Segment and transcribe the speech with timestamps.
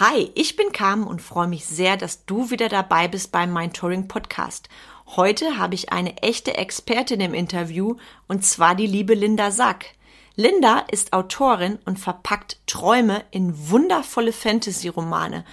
[0.00, 3.76] Hi, ich bin Carmen und freue mich sehr, dass du wieder dabei bist beim Mind
[3.76, 4.68] Touring Podcast.
[5.14, 7.94] Heute habe ich eine echte Expertin im Interview
[8.26, 9.94] und zwar die liebe Linda Sack.
[10.34, 15.44] Linda ist Autorin und verpackt Träume in wundervolle Fantasy-Romane.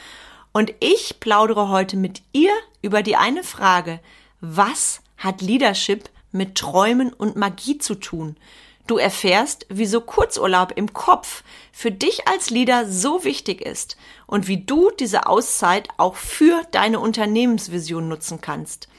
[0.54, 4.00] Und ich plaudere heute mit ihr über die eine Frage,
[4.39, 8.38] was hat Leadership mit Träumen und Magie zu tun?
[8.92, 13.96] Du erfährst, wieso Kurzurlaub im Kopf für dich als Leader so wichtig ist
[14.28, 18.90] und wie du diese Auszeit auch für deine Unternehmensvision nutzen kannst.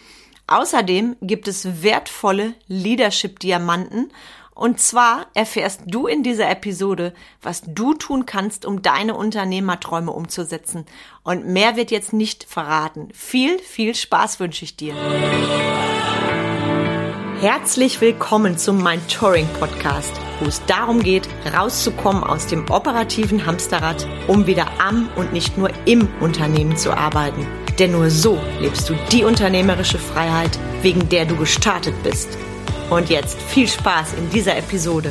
[0.46, 4.10] Außerdem gibt es wertvolle Leadership-Diamanten
[4.54, 10.86] und zwar erfährst du in dieser Episode, was du tun kannst, um deine Unternehmerträume umzusetzen.
[11.22, 13.10] Und mehr wird jetzt nicht verraten.
[13.12, 14.94] Viel, viel Spaß wünsche ich dir.
[17.42, 24.06] Herzlich willkommen zum Mind Touring Podcast, wo es darum geht, rauszukommen aus dem operativen Hamsterrad,
[24.28, 27.44] um wieder am und nicht nur im Unternehmen zu arbeiten.
[27.80, 32.28] Denn nur so lebst du die unternehmerische Freiheit, wegen der du gestartet bist.
[32.90, 35.10] Und jetzt viel Spaß in dieser Episode.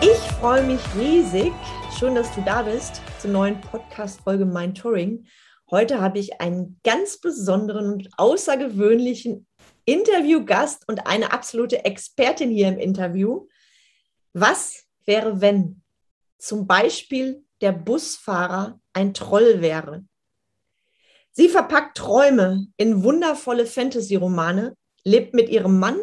[0.00, 1.52] Ich freue mich riesig.
[1.98, 5.26] Schön, dass du da bist zur neuen Podcast-Folge Mein Touring.
[5.70, 9.46] Heute habe ich einen ganz besonderen und außergewöhnlichen
[9.86, 13.46] Interviewgast und eine absolute Expertin hier im Interview.
[14.34, 15.80] Was wäre, wenn
[16.36, 20.04] zum Beispiel der Busfahrer ein Troll wäre?
[21.30, 25.98] Sie verpackt Träume in wundervolle Fantasy-Romane, lebt mit ihrem Mann,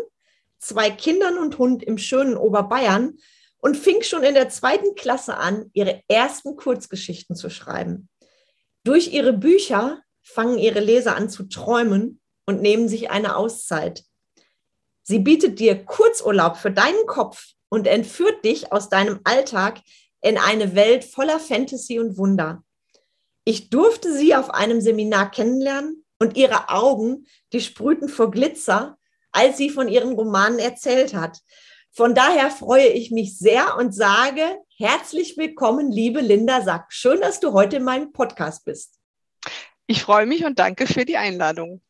[0.57, 3.13] zwei Kindern und Hund im schönen Oberbayern
[3.61, 8.09] und fing schon in der zweiten Klasse an, ihre ersten Kurzgeschichten zu schreiben.
[8.83, 14.03] Durch ihre Bücher fangen ihre Leser an zu träumen und nehmen sich eine Auszeit.
[15.03, 19.81] Sie bietet dir Kurzurlaub für deinen Kopf und entführt dich aus deinem Alltag
[20.21, 22.63] in eine Welt voller Fantasy und Wunder.
[23.43, 28.97] Ich durfte sie auf einem Seminar kennenlernen und ihre Augen, die sprühten vor Glitzer,
[29.31, 31.39] als sie von ihren Romanen erzählt hat.
[31.93, 36.85] Von daher freue ich mich sehr und sage herzlich willkommen, liebe Linda Sack.
[36.93, 38.97] Schön, dass du heute in meinem Podcast bist.
[39.87, 41.81] Ich freue mich und danke für die Einladung.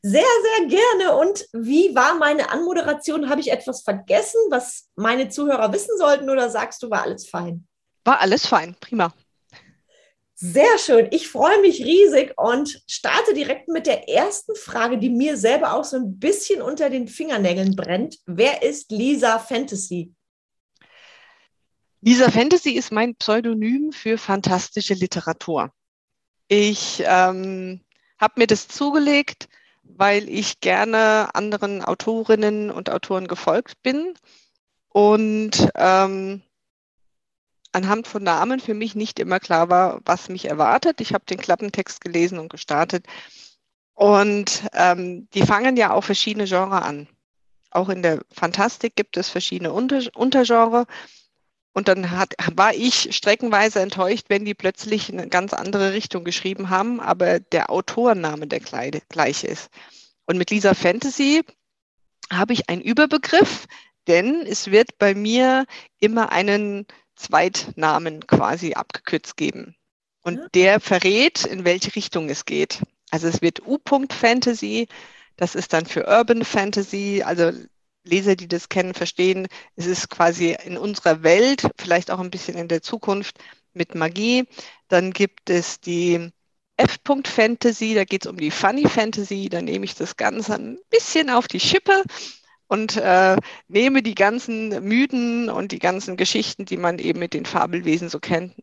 [0.00, 1.16] Sehr, sehr gerne.
[1.16, 3.28] Und wie war meine Anmoderation?
[3.28, 7.66] Habe ich etwas vergessen, was meine Zuhörer wissen sollten oder sagst du, war alles fein?
[8.04, 9.12] War alles fein, prima.
[10.36, 11.08] Sehr schön.
[11.12, 15.84] Ich freue mich riesig und starte direkt mit der ersten Frage, die mir selber auch
[15.84, 18.18] so ein bisschen unter den Fingernägeln brennt.
[18.26, 20.12] Wer ist Lisa Fantasy?
[22.00, 25.72] Lisa Fantasy ist mein Pseudonym für fantastische Literatur.
[26.48, 27.80] Ich ähm,
[28.18, 29.48] habe mir das zugelegt,
[29.82, 34.14] weil ich gerne anderen Autorinnen und Autoren gefolgt bin
[34.88, 36.42] und ähm,
[37.74, 41.00] anhand von Namen für mich nicht immer klar war, was mich erwartet.
[41.00, 43.06] Ich habe den Klappentext gelesen und gestartet.
[43.94, 47.08] Und ähm, die fangen ja auch verschiedene Genres an.
[47.70, 50.86] Auch in der Fantastik gibt es verschiedene Unter Untergenre.
[51.72, 56.70] Und dann hat, war ich streckenweise enttäuscht, wenn die plötzlich eine ganz andere Richtung geschrieben
[56.70, 59.70] haben, aber der Autorenname der gleiche ist.
[60.26, 61.42] Und mit Lisa Fantasy
[62.32, 63.66] habe ich einen Überbegriff,
[64.06, 65.66] denn es wird bei mir
[65.98, 69.76] immer einen Zweitnamen quasi abgekürzt geben.
[70.22, 70.48] Und ja.
[70.54, 72.82] der verrät, in welche Richtung es geht.
[73.10, 74.88] Also es wird U-Punkt-Fantasy,
[75.36, 77.52] das ist dann für Urban Fantasy, also
[78.04, 82.56] Leser, die das kennen, verstehen, es ist quasi in unserer Welt, vielleicht auch ein bisschen
[82.56, 83.38] in der Zukunft
[83.72, 84.44] mit Magie.
[84.88, 86.30] Dann gibt es die
[86.76, 91.30] F-Punkt-Fantasy, da geht es um die Funny Fantasy, da nehme ich das Ganze ein bisschen
[91.30, 92.02] auf die Schippe
[92.68, 93.36] und äh,
[93.68, 98.20] nehme die ganzen Mythen und die ganzen Geschichten, die man eben mit den Fabelwesen so
[98.20, 98.54] kennt,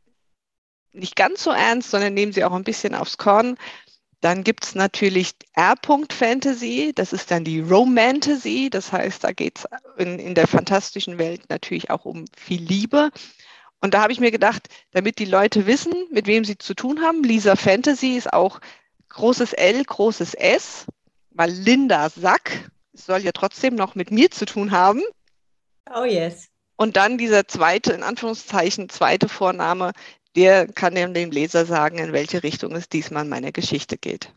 [0.94, 3.58] nicht ganz so ernst, sondern nehme sie auch ein bisschen aufs Korn.
[4.20, 9.68] Dann gibt es natürlich R-Punkt-Fantasy, das ist dann die Romantasy, das heißt, da geht es
[9.98, 13.10] in, in der fantastischen Welt natürlich auch um viel Liebe.
[13.80, 17.02] Und da habe ich mir gedacht, damit die Leute wissen, mit wem sie zu tun
[17.02, 18.62] haben, Lisa Fantasy ist auch
[19.10, 20.86] großes L, großes S,
[21.32, 22.70] weil Linda Sack
[23.06, 25.02] soll ja trotzdem noch mit mir zu tun haben.
[25.94, 26.48] Oh yes.
[26.76, 29.92] Und dann dieser zweite, in Anführungszeichen, zweite Vorname,
[30.36, 34.32] der kann dem Leser sagen, in welche Richtung es diesmal in meiner Geschichte geht.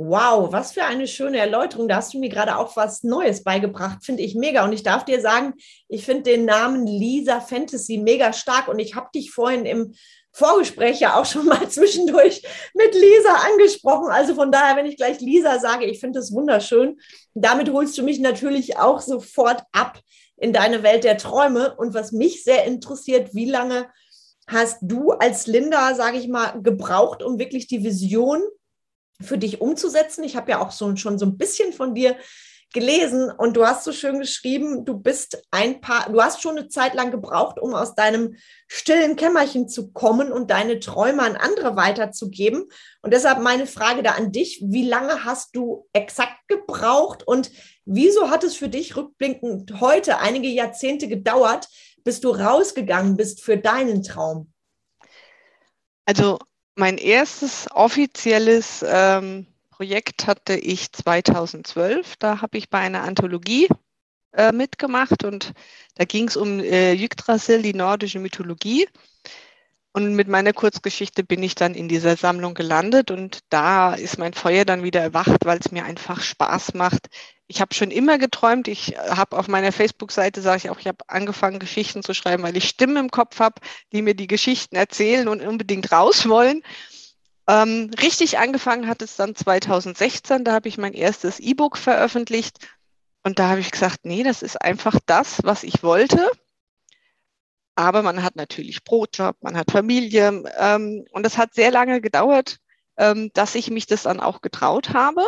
[0.00, 1.88] Wow, was für eine schöne Erläuterung.
[1.88, 4.64] Da hast du mir gerade auch was Neues beigebracht, finde ich mega.
[4.64, 5.54] Und ich darf dir sagen,
[5.88, 8.68] ich finde den Namen Lisa Fantasy mega stark.
[8.68, 9.94] Und ich habe dich vorhin im
[10.38, 12.42] Vorgespräch ja auch schon mal zwischendurch
[12.72, 14.10] mit Lisa angesprochen.
[14.10, 17.00] Also von daher, wenn ich gleich Lisa sage, ich finde das wunderschön.
[17.34, 20.00] Damit holst du mich natürlich auch sofort ab
[20.36, 21.74] in deine Welt der Träume.
[21.76, 23.90] Und was mich sehr interessiert, wie lange
[24.46, 28.40] hast du als Linda, sage ich mal, gebraucht, um wirklich die Vision
[29.20, 30.22] für dich umzusetzen?
[30.22, 32.16] Ich habe ja auch so, schon so ein bisschen von dir
[32.72, 36.68] gelesen und du hast so schön geschrieben, du bist ein paar, du hast schon eine
[36.68, 38.36] Zeit lang gebraucht, um aus deinem
[38.66, 42.64] stillen Kämmerchen zu kommen und deine Träume an andere weiterzugeben.
[43.00, 47.50] Und deshalb meine Frage da an dich, wie lange hast du exakt gebraucht und
[47.86, 51.68] wieso hat es für dich rückblickend heute einige Jahrzehnte gedauert,
[52.04, 54.52] bis du rausgegangen bist für deinen Traum?
[56.04, 56.38] Also
[56.74, 59.46] mein erstes offizielles ähm
[59.78, 62.16] Projekt hatte ich 2012.
[62.18, 63.68] Da habe ich bei einer Anthologie
[64.32, 65.52] äh, mitgemacht und
[65.94, 68.88] da ging es um äh, Yggdrasil, die nordische Mythologie.
[69.92, 74.34] Und mit meiner Kurzgeschichte bin ich dann in dieser Sammlung gelandet und da ist mein
[74.34, 77.06] Feuer dann wieder erwacht, weil es mir einfach Spaß macht.
[77.46, 78.66] Ich habe schon immer geträumt.
[78.66, 82.56] Ich habe auf meiner Facebook-Seite, sage ich auch, ich habe angefangen, Geschichten zu schreiben, weil
[82.56, 83.60] ich Stimmen im Kopf habe,
[83.92, 86.64] die mir die Geschichten erzählen und unbedingt raus wollen.
[87.48, 92.58] Ähm, richtig angefangen hat es dann 2016, da habe ich mein erstes E-Book veröffentlicht
[93.24, 96.30] und da habe ich gesagt, nee, das ist einfach das, was ich wollte.
[97.74, 102.58] Aber man hat natürlich Brotjob, man hat Familie ähm, und es hat sehr lange gedauert,
[102.98, 105.26] ähm, dass ich mich das dann auch getraut habe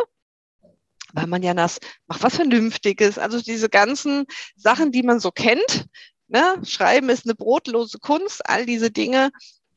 [1.13, 3.17] weil man ja das macht was Vernünftiges.
[3.17, 4.25] Also diese ganzen
[4.55, 5.85] Sachen, die man so kennt.
[6.27, 6.61] Ne?
[6.65, 9.31] Schreiben ist eine brotlose Kunst, all diese Dinge.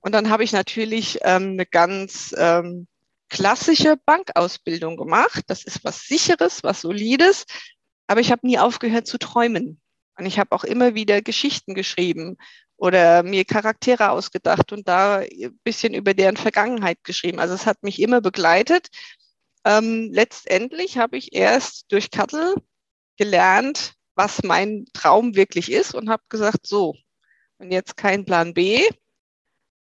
[0.05, 2.87] Und dann habe ich natürlich ähm, eine ganz ähm,
[3.31, 5.45] klassische Bankausbildung gemacht.
[5.47, 7.47] Das ist was Sicheres, was Solides.
[8.07, 9.81] Aber ich habe nie aufgehört zu träumen.
[10.19, 12.37] Und ich habe auch immer wieder Geschichten geschrieben
[12.77, 17.41] oder mir Charaktere ausgedacht und da ein bisschen über deren Vergangenheit geschrieben.
[17.41, 18.89] Also es hat mich immer begleitet.
[19.65, 22.57] Ähm, letztendlich habe ich erst durch Kattel
[23.17, 26.95] gelernt, was mein Traum wirklich ist und habe gesagt, so,
[27.57, 28.87] und jetzt kein Plan B,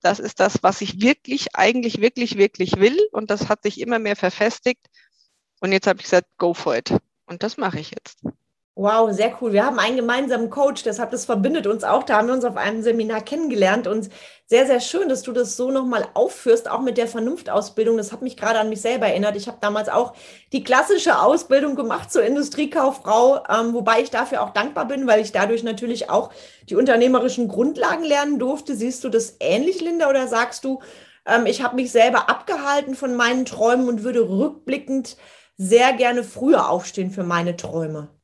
[0.01, 2.98] das ist das, was ich wirklich, eigentlich wirklich, wirklich will.
[3.12, 4.88] Und das hat sich immer mehr verfestigt.
[5.59, 6.94] Und jetzt habe ich gesagt, go for it.
[7.25, 8.24] Und das mache ich jetzt.
[8.76, 9.52] Wow, sehr cool.
[9.52, 12.04] Wir haben einen gemeinsamen Coach, deshalb das verbindet uns auch.
[12.04, 14.10] Da haben wir uns auf einem Seminar kennengelernt und
[14.48, 17.98] sehr, sehr schön, dass du das so nochmal aufführst, auch mit der Vernunftausbildung.
[17.98, 19.36] Das hat mich gerade an mich selber erinnert.
[19.36, 20.14] Ich habe damals auch
[20.54, 25.34] die klassische Ausbildung gemacht zur Industriekauffrau, ähm, wobei ich dafür auch dankbar bin, weil ich
[25.34, 26.32] dadurch natürlich auch
[26.70, 28.76] die unternehmerischen Grundlagen lernen durfte.
[28.76, 30.82] Siehst du das ähnlich, Linda, oder sagst du,
[31.26, 35.18] ähm, ich habe mich selber abgehalten von meinen Träumen und würde rückblickend
[35.58, 38.21] sehr gerne früher aufstehen für meine Träume?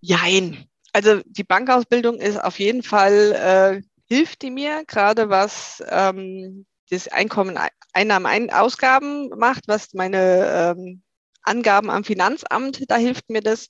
[0.00, 0.66] Jein.
[0.92, 7.08] Also die Bankausbildung ist auf jeden Fall, äh, hilft die mir, gerade was ähm, das
[7.08, 7.58] Einkommen,
[7.92, 11.02] Einnahmen, Ein Ausgaben macht, was meine ähm,
[11.42, 13.68] Angaben am Finanzamt, da hilft mir das.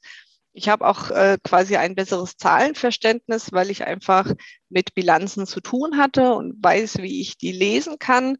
[0.52, 4.32] Ich habe auch äh, quasi ein besseres Zahlenverständnis, weil ich einfach
[4.68, 8.36] mit Bilanzen zu tun hatte und weiß, wie ich die lesen kann.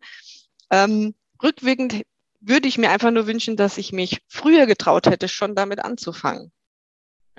[0.71, 2.03] Ähm, rückwirkend
[2.41, 6.51] würde ich mir einfach nur wünschen, dass ich mich früher getraut hätte, schon damit anzufangen.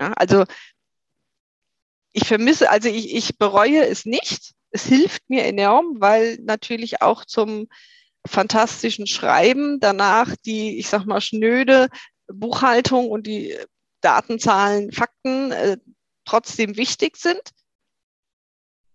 [0.01, 0.45] Ja, also
[2.11, 4.53] ich vermisse, also ich, ich bereue es nicht.
[4.71, 7.67] Es hilft mir enorm, weil natürlich auch zum
[8.27, 11.89] fantastischen Schreiben danach die, ich sag mal, schnöde
[12.27, 13.55] Buchhaltung und die
[14.01, 15.77] Datenzahlen, Fakten äh,
[16.25, 17.41] trotzdem wichtig sind.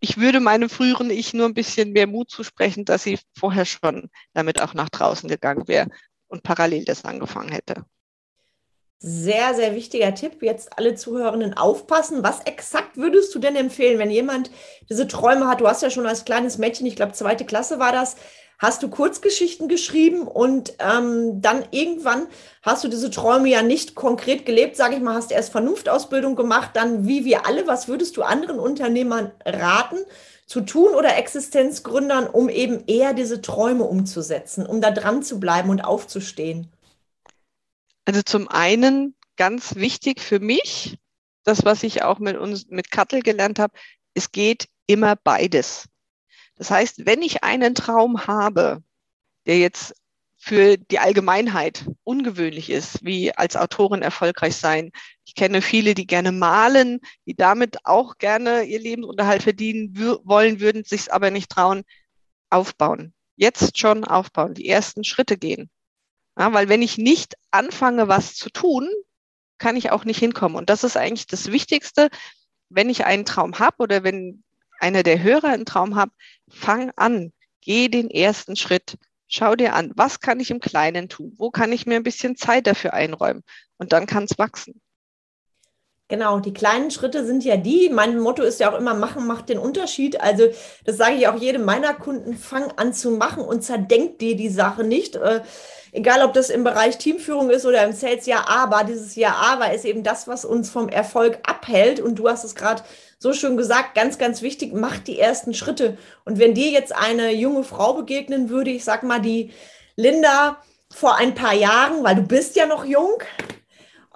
[0.00, 4.10] Ich würde meinem früheren Ich nur ein bisschen mehr Mut zusprechen, dass sie vorher schon
[4.34, 5.88] damit auch nach draußen gegangen wäre
[6.26, 7.84] und parallel das angefangen hätte.
[8.98, 10.42] Sehr, sehr wichtiger Tipp.
[10.42, 12.22] Jetzt alle Zuhörenden aufpassen.
[12.22, 14.50] Was exakt würdest du denn empfehlen, wenn jemand
[14.88, 15.60] diese Träume hat?
[15.60, 18.16] Du hast ja schon als kleines Mädchen, ich glaube, zweite Klasse war das,
[18.58, 22.26] hast du Kurzgeschichten geschrieben und ähm, dann irgendwann
[22.62, 26.70] hast du diese Träume ja nicht konkret gelebt, sage ich mal, hast erst Vernunftausbildung gemacht,
[26.72, 27.66] dann wie wir alle.
[27.66, 29.98] Was würdest du anderen Unternehmern raten?
[30.46, 35.70] zu tun oder Existenzgründern, um eben eher diese Träume umzusetzen, um da dran zu bleiben
[35.70, 36.75] und aufzustehen?
[38.06, 40.96] Also zum einen ganz wichtig für mich,
[41.44, 43.76] das, was ich auch mit uns, mit Kattel gelernt habe,
[44.14, 45.88] es geht immer beides.
[46.54, 48.82] Das heißt, wenn ich einen Traum habe,
[49.46, 49.94] der jetzt
[50.38, 54.92] für die Allgemeinheit ungewöhnlich ist, wie als Autorin erfolgreich sein.
[55.24, 60.84] Ich kenne viele, die gerne malen, die damit auch gerne ihr Lebensunterhalt verdienen wollen, würden
[60.84, 61.82] sich aber nicht trauen,
[62.48, 63.12] aufbauen.
[63.34, 65.68] Jetzt schon aufbauen, die ersten Schritte gehen.
[66.38, 68.88] Ja, weil wenn ich nicht anfange, was zu tun,
[69.58, 70.56] kann ich auch nicht hinkommen.
[70.56, 72.08] Und das ist eigentlich das Wichtigste,
[72.68, 74.42] wenn ich einen Traum habe oder wenn
[74.78, 76.10] einer der Hörer einen Traum hat,
[76.48, 78.98] fang an, geh den ersten Schritt.
[79.28, 81.34] Schau dir an, was kann ich im Kleinen tun?
[81.36, 83.42] Wo kann ich mir ein bisschen Zeit dafür einräumen?
[83.78, 84.80] Und dann kann es wachsen.
[86.08, 87.88] Genau, die kleinen Schritte sind ja die.
[87.90, 90.20] Mein Motto ist ja auch immer, machen macht den Unterschied.
[90.20, 90.44] Also
[90.84, 94.48] das sage ich auch jedem meiner Kunden, fang an zu machen und zerdenk dir die
[94.48, 95.16] Sache nicht.
[95.16, 95.40] Äh,
[95.90, 99.74] egal, ob das im Bereich Teamführung ist oder im Sales, ja, aber dieses Ja, aber
[99.74, 101.98] ist eben das, was uns vom Erfolg abhält.
[101.98, 102.84] Und du hast es gerade
[103.18, 105.98] so schön gesagt, ganz, ganz wichtig, mach die ersten Schritte.
[106.24, 109.50] Und wenn dir jetzt eine junge Frau begegnen würde, ich sag mal, die
[109.96, 110.58] Linda
[110.94, 113.18] vor ein paar Jahren, weil du bist ja noch jung,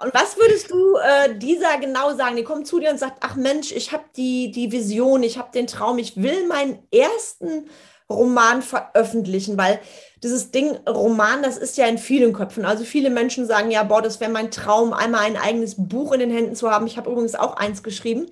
[0.03, 2.35] und was würdest du äh, dieser genau sagen?
[2.35, 5.51] Die kommt zu dir und sagt, ach Mensch, ich habe die, die Vision, ich habe
[5.53, 7.69] den Traum, ich will meinen ersten
[8.09, 9.79] Roman veröffentlichen, weil
[10.23, 12.65] dieses Ding Roman, das ist ja in vielen Köpfen.
[12.65, 16.19] Also viele Menschen sagen, ja, boah, das wäre mein Traum, einmal ein eigenes Buch in
[16.19, 16.87] den Händen zu haben.
[16.87, 18.27] Ich habe übrigens auch eins geschrieben,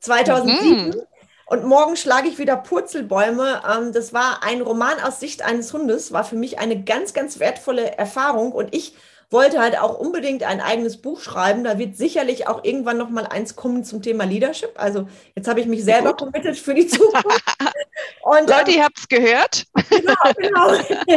[0.00, 0.88] 2007.
[0.88, 1.02] Mhm.
[1.46, 3.62] Und morgen schlage ich wieder Purzelbäume.
[3.70, 7.38] Ähm, das war ein Roman aus Sicht eines Hundes, war für mich eine ganz, ganz
[7.38, 8.52] wertvolle Erfahrung.
[8.52, 8.94] Und ich
[9.32, 11.64] wollte halt auch unbedingt ein eigenes Buch schreiben.
[11.64, 14.72] Da wird sicherlich auch irgendwann noch mal eins kommen zum Thema Leadership.
[14.76, 17.44] Also jetzt habe ich mich selber committed für die Zukunft.
[18.22, 19.66] Und, Leute, ähm, ihr habt es gehört.
[19.90, 21.16] Genau, genau.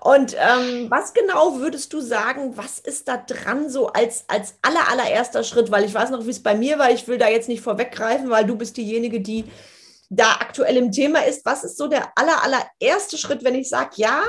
[0.00, 4.90] Und ähm, was genau würdest du sagen, was ist da dran so als, als aller,
[4.90, 5.70] allererster Schritt?
[5.70, 6.90] Weil ich weiß noch, wie es bei mir war.
[6.90, 9.44] Ich will da jetzt nicht vorweggreifen, weil du bist diejenige, die
[10.10, 11.44] da aktuell im Thema ist.
[11.44, 14.22] Was ist so der aller, allererste Schritt, wenn ich sage, ja,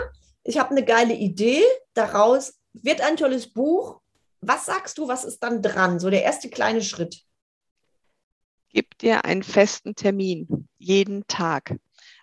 [0.46, 4.00] ich habe eine geile Idee, daraus wird ein tolles Buch.
[4.42, 6.00] Was sagst du, was ist dann dran?
[6.00, 7.22] So der erste kleine Schritt.
[8.70, 11.76] Gib dir einen festen Termin, jeden Tag.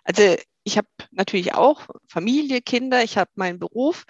[0.05, 4.05] Also ich habe natürlich auch Familie, Kinder, ich habe meinen Beruf,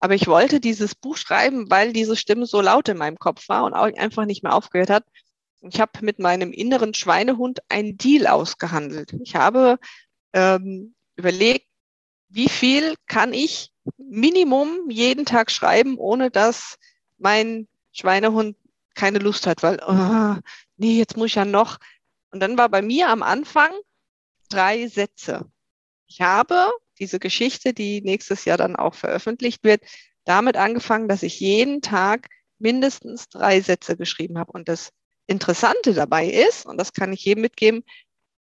[0.00, 3.64] aber ich wollte dieses Buch schreiben, weil diese Stimme so laut in meinem Kopf war
[3.64, 5.04] und auch einfach nicht mehr aufgehört hat.
[5.60, 9.14] Ich habe mit meinem inneren Schweinehund einen Deal ausgehandelt.
[9.22, 9.78] Ich habe
[10.32, 11.66] ähm, überlegt,
[12.32, 16.78] wie viel kann ich Minimum jeden Tag schreiben, ohne dass
[17.18, 18.56] mein Schweinehund
[18.94, 20.40] keine Lust hat, weil, oh,
[20.76, 21.78] nee, jetzt muss ich ja noch.
[22.30, 23.70] Und dann war bei mir am Anfang
[24.48, 25.50] drei Sätze.
[26.06, 29.82] Ich habe diese Geschichte, die nächstes Jahr dann auch veröffentlicht wird,
[30.24, 34.52] damit angefangen, dass ich jeden Tag mindestens drei Sätze geschrieben habe.
[34.52, 34.90] Und das
[35.26, 37.84] Interessante dabei ist, und das kann ich jedem mitgeben,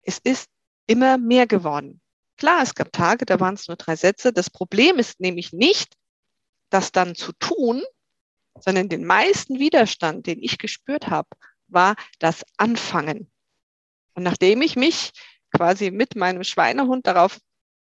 [0.04, 0.50] es ist
[0.88, 2.02] immer mehr geworden.
[2.38, 4.34] Klar, es gab Tage, da waren es nur drei Sätze.
[4.34, 5.96] Das Problem ist nämlich nicht,
[6.70, 7.84] das dann zu tun,
[8.60, 11.30] sondern den meisten Widerstand, den ich gespürt habe,
[11.68, 13.32] war das Anfangen.
[14.16, 15.12] Und nachdem ich mich
[15.56, 17.40] quasi mit meinem Schweinehund darauf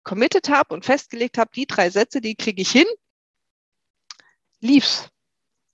[0.04, 2.87] committed habe und festgelegt habe, die drei Sätze, die kriege ich hin,
[4.61, 5.09] lief's.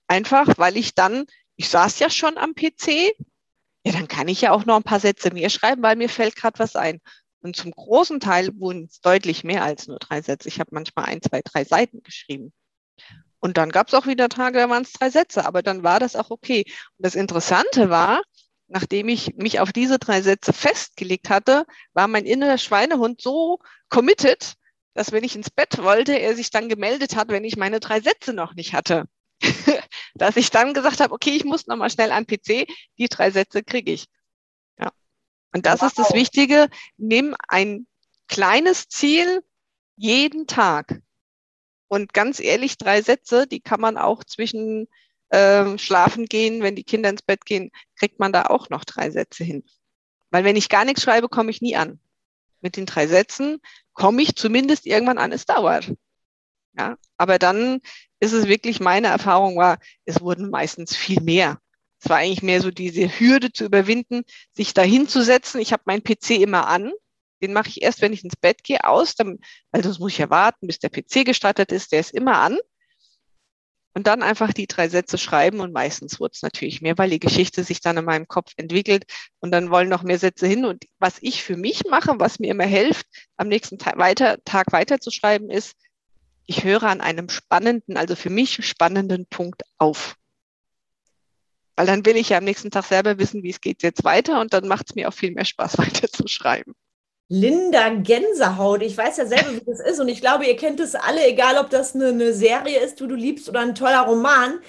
[0.07, 3.13] Einfach, weil ich dann, ich saß ja schon am PC,
[3.85, 6.35] ja, dann kann ich ja auch noch ein paar Sätze mehr schreiben, weil mir fällt
[6.35, 7.01] gerade was ein.
[7.45, 10.47] Und zum großen Teil wurden es deutlich mehr als nur drei Sätze.
[10.47, 12.51] Ich habe manchmal ein, zwei, drei Seiten geschrieben.
[13.37, 15.99] Und dann gab es auch wieder Tage, da waren es drei Sätze, aber dann war
[15.99, 16.63] das auch okay.
[16.97, 18.23] Und das Interessante war,
[18.67, 23.59] nachdem ich mich auf diese drei Sätze festgelegt hatte, war mein innerer Schweinehund so
[23.89, 24.55] committed,
[24.95, 28.01] dass wenn ich ins Bett wollte, er sich dann gemeldet hat, wenn ich meine drei
[28.01, 29.05] Sätze noch nicht hatte.
[30.15, 32.65] dass ich dann gesagt habe, okay, ich muss nochmal schnell an PC,
[32.97, 34.07] die drei Sätze kriege ich.
[35.55, 35.87] Und das wow.
[35.87, 36.67] ist das Wichtige.
[36.97, 37.87] Nimm ein
[38.27, 39.41] kleines Ziel
[39.95, 41.01] jeden Tag.
[41.87, 44.89] Und ganz ehrlich, drei Sätze, die kann man auch zwischen
[45.29, 49.09] äh, Schlafen gehen, wenn die Kinder ins Bett gehen, kriegt man da auch noch drei
[49.11, 49.63] Sätze hin.
[50.29, 52.01] Weil wenn ich gar nichts schreibe, komme ich nie an.
[52.59, 53.61] Mit den drei Sätzen
[53.93, 55.93] komme ich zumindest irgendwann an, es dauert.
[56.77, 57.79] Ja, aber dann
[58.19, 61.61] ist es wirklich meine Erfahrung war, es wurden meistens viel mehr.
[62.05, 65.59] Es war eigentlich mehr so diese Hürde zu überwinden, sich da hinzusetzen.
[65.59, 66.91] Ich habe meinen PC immer an.
[67.41, 69.15] Den mache ich erst, wenn ich ins Bett gehe, aus.
[69.15, 69.39] Dann,
[69.71, 71.91] also das muss ich ja warten, bis der PC gestartet ist.
[71.91, 72.59] Der ist immer an.
[73.95, 77.19] Und dann einfach die drei Sätze schreiben und meistens wird es natürlich mehr, weil die
[77.19, 79.05] Geschichte sich dann in meinem Kopf entwickelt
[79.39, 80.65] und dann wollen noch mehr Sätze hin.
[80.65, 84.71] Und was ich für mich mache, was mir immer hilft, am nächsten Tag weiter, Tag
[84.73, 85.73] weiterzuschreiben, ist,
[86.45, 90.15] ich höre an einem spannenden, also für mich spannenden Punkt auf.
[91.75, 94.39] Weil dann will ich ja am nächsten Tag selber wissen, wie es geht jetzt weiter
[94.39, 96.73] und dann macht es mir auch viel mehr Spaß, weiter zu schreiben.
[97.27, 98.83] Linda Gänsehaut.
[98.83, 101.57] Ich weiß ja selber, wie das ist und ich glaube, ihr kennt es alle, egal
[101.57, 104.59] ob das eine, eine Serie ist, die du liebst oder ein toller Roman,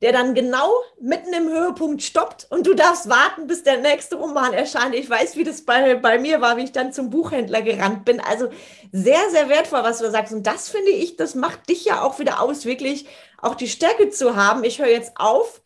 [0.00, 4.52] der dann genau mitten im Höhepunkt stoppt und du darfst warten, bis der nächste Roman
[4.52, 4.94] erscheint.
[4.94, 8.20] Ich weiß, wie das bei, bei mir war, wie ich dann zum Buchhändler gerannt bin.
[8.20, 8.48] Also
[8.92, 10.32] sehr, sehr wertvoll, was du da sagst.
[10.32, 13.06] Und das finde ich, das macht dich ja auch wieder aus, wirklich
[13.42, 14.64] auch die Stärke zu haben.
[14.64, 15.60] Ich höre jetzt auf,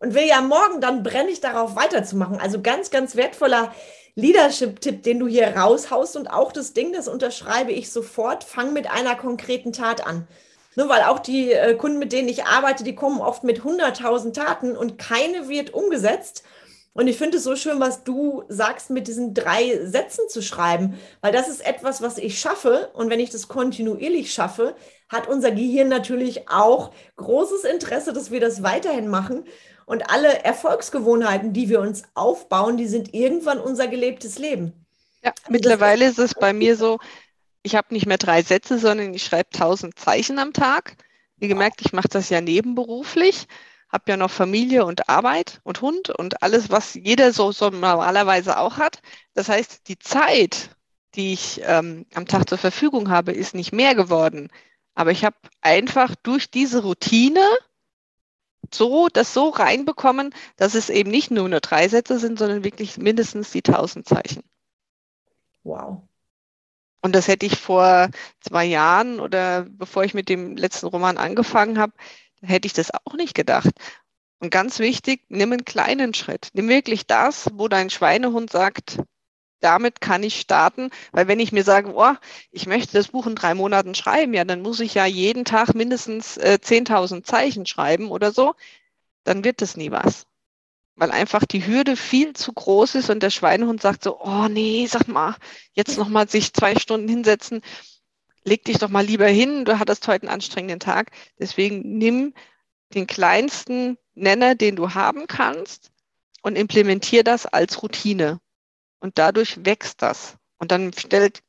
[0.00, 2.38] und will ja morgen, dann brenne ich darauf weiterzumachen.
[2.38, 3.72] Also ganz, ganz wertvoller
[4.14, 8.90] Leadership-Tipp, den du hier raushaust und auch das Ding, das unterschreibe ich sofort, fang mit
[8.90, 10.26] einer konkreten Tat an.
[10.74, 14.34] Nur weil auch die äh, Kunden, mit denen ich arbeite, die kommen oft mit 100.000
[14.34, 16.44] Taten und keine wird umgesetzt.
[16.92, 20.98] Und ich finde es so schön, was du sagst, mit diesen drei Sätzen zu schreiben,
[21.20, 22.90] weil das ist etwas, was ich schaffe.
[22.94, 24.74] Und wenn ich das kontinuierlich schaffe,
[25.10, 29.44] hat unser Gehirn natürlich auch großes Interesse, dass wir das weiterhin machen.
[29.86, 34.72] Und alle Erfolgsgewohnheiten, die wir uns aufbauen, die sind irgendwann unser gelebtes Leben.
[35.22, 36.98] Ja, also mittlerweile ist es bei mir so,
[37.62, 40.96] ich habe nicht mehr drei Sätze, sondern ich schreibe tausend Zeichen am Tag.
[41.36, 43.46] Wie gemerkt, ich mache das ja nebenberuflich,
[43.88, 48.58] habe ja noch Familie und Arbeit und Hund und alles, was jeder so, so normalerweise
[48.58, 49.00] auch hat.
[49.34, 50.70] Das heißt, die Zeit,
[51.14, 54.48] die ich ähm, am Tag zur Verfügung habe, ist nicht mehr geworden.
[54.94, 57.40] Aber ich habe einfach durch diese Routine
[58.74, 62.98] so, das so reinbekommen, dass es eben nicht nur nur drei Sätze sind, sondern wirklich
[62.98, 64.42] mindestens die tausend Zeichen.
[65.62, 66.02] Wow.
[67.02, 71.78] Und das hätte ich vor zwei Jahren oder bevor ich mit dem letzten Roman angefangen
[71.78, 71.92] habe,
[72.42, 73.70] hätte ich das auch nicht gedacht.
[74.38, 76.48] Und ganz wichtig, nimm einen kleinen Schritt.
[76.52, 78.98] Nimm wirklich das, wo dein Schweinehund sagt,
[79.60, 82.14] damit kann ich starten, weil wenn ich mir sage, oh,
[82.50, 85.74] ich möchte das Buch in drei Monaten schreiben, ja, dann muss ich ja jeden Tag
[85.74, 88.54] mindestens äh, 10.000 Zeichen schreiben oder so,
[89.24, 90.26] dann wird das nie was.
[90.94, 94.86] Weil einfach die Hürde viel zu groß ist und der Schweinehund sagt so, oh nee,
[94.86, 95.36] sag mal,
[95.72, 97.60] jetzt nochmal sich zwei Stunden hinsetzen,
[98.44, 101.10] leg dich doch mal lieber hin, du hattest heute einen anstrengenden Tag.
[101.38, 102.34] Deswegen nimm
[102.94, 105.90] den kleinsten Nenner, den du haben kannst
[106.42, 108.40] und implementier das als Routine
[109.06, 110.36] und dadurch wächst das.
[110.58, 110.90] Und dann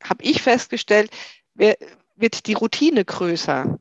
[0.04, 1.10] habe ich festgestellt,
[1.54, 3.80] wird die Routine größer,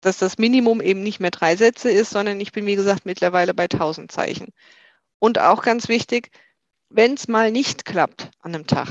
[0.00, 3.52] dass das Minimum eben nicht mehr drei Sätze ist, sondern ich bin, wie gesagt, mittlerweile
[3.52, 4.54] bei 1000 Zeichen.
[5.18, 6.30] Und auch ganz wichtig,
[6.88, 8.88] wenn es mal nicht klappt an einem Tag,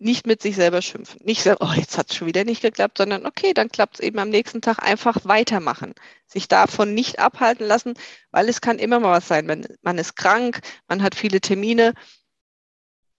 [0.00, 1.20] nicht mit sich selber schimpfen.
[1.24, 4.00] Nicht so, oh, jetzt hat es schon wieder nicht geklappt, sondern okay, dann klappt es
[4.00, 5.94] eben am nächsten Tag einfach weitermachen.
[6.26, 7.94] Sich davon nicht abhalten lassen,
[8.30, 9.46] weil es kann immer mal was sein.
[9.46, 11.94] Man, man ist krank, man hat viele Termine,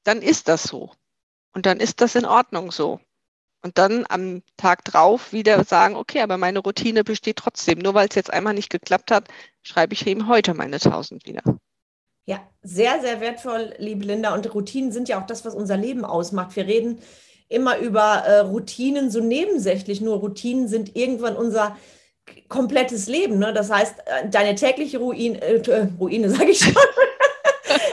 [0.10, 0.90] dann ist das so.
[1.54, 3.00] Und dann ist das in Ordnung so.
[3.62, 7.78] Und dann am Tag drauf wieder sagen, okay, aber meine Routine besteht trotzdem.
[7.78, 9.28] Nur weil es jetzt einmal nicht geklappt hat,
[9.62, 11.44] schreibe ich eben heute meine 1000 wieder.
[12.26, 14.34] Ja, sehr, sehr wertvoll, liebe Linda.
[14.34, 16.56] Und Routinen sind ja auch das, was unser Leben ausmacht.
[16.56, 17.02] Wir reden
[17.48, 21.78] immer über äh, Routinen so nebensächlich, nur Routinen sind irgendwann unser
[22.48, 23.38] komplettes Leben.
[23.38, 23.54] Ne?
[23.54, 26.74] Das heißt, äh, deine tägliche Ruine, äh, Ruine, sage ich schon.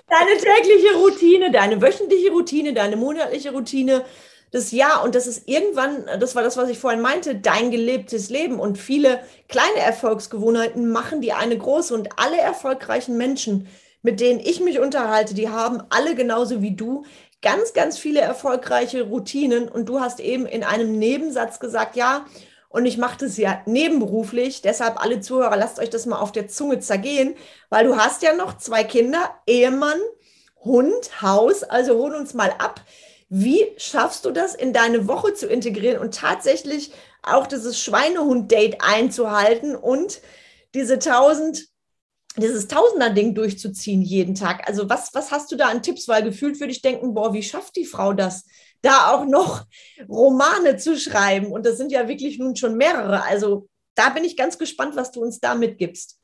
[0.08, 4.04] Deine tägliche Routine, deine wöchentliche Routine, deine monatliche Routine,
[4.50, 5.02] das Jahr.
[5.04, 8.58] Und das ist irgendwann, das war das, was ich vorhin meinte, dein gelebtes Leben.
[8.58, 11.94] Und viele kleine Erfolgsgewohnheiten machen die eine große.
[11.94, 13.68] Und alle erfolgreichen Menschen,
[14.02, 17.04] mit denen ich mich unterhalte, die haben alle genauso wie du
[17.42, 19.68] ganz, ganz viele erfolgreiche Routinen.
[19.68, 22.26] Und du hast eben in einem Nebensatz gesagt, ja,
[22.76, 24.60] und ich mache das ja nebenberuflich.
[24.60, 27.34] Deshalb alle Zuhörer, lasst euch das mal auf der Zunge zergehen,
[27.70, 29.98] weil du hast ja noch zwei Kinder, Ehemann,
[30.62, 31.62] Hund, Haus.
[31.62, 32.82] Also hol uns mal ab.
[33.30, 39.74] Wie schaffst du das in deine Woche zu integrieren und tatsächlich auch dieses Schweinehund-Date einzuhalten
[39.74, 40.20] und
[40.74, 41.66] diese 1000
[42.38, 44.66] dieses Tausender-Ding durchzuziehen jeden Tag.
[44.68, 46.09] Also was, was hast du da an Tipps?
[46.09, 48.46] Weil gefühlt würde ich denken, boah, wie schafft die Frau das,
[48.83, 49.64] da auch noch
[50.09, 51.53] Romane zu schreiben?
[51.53, 53.22] Und das sind ja wirklich nun schon mehrere.
[53.22, 56.20] Also da bin ich ganz gespannt, was du uns da mitgibst.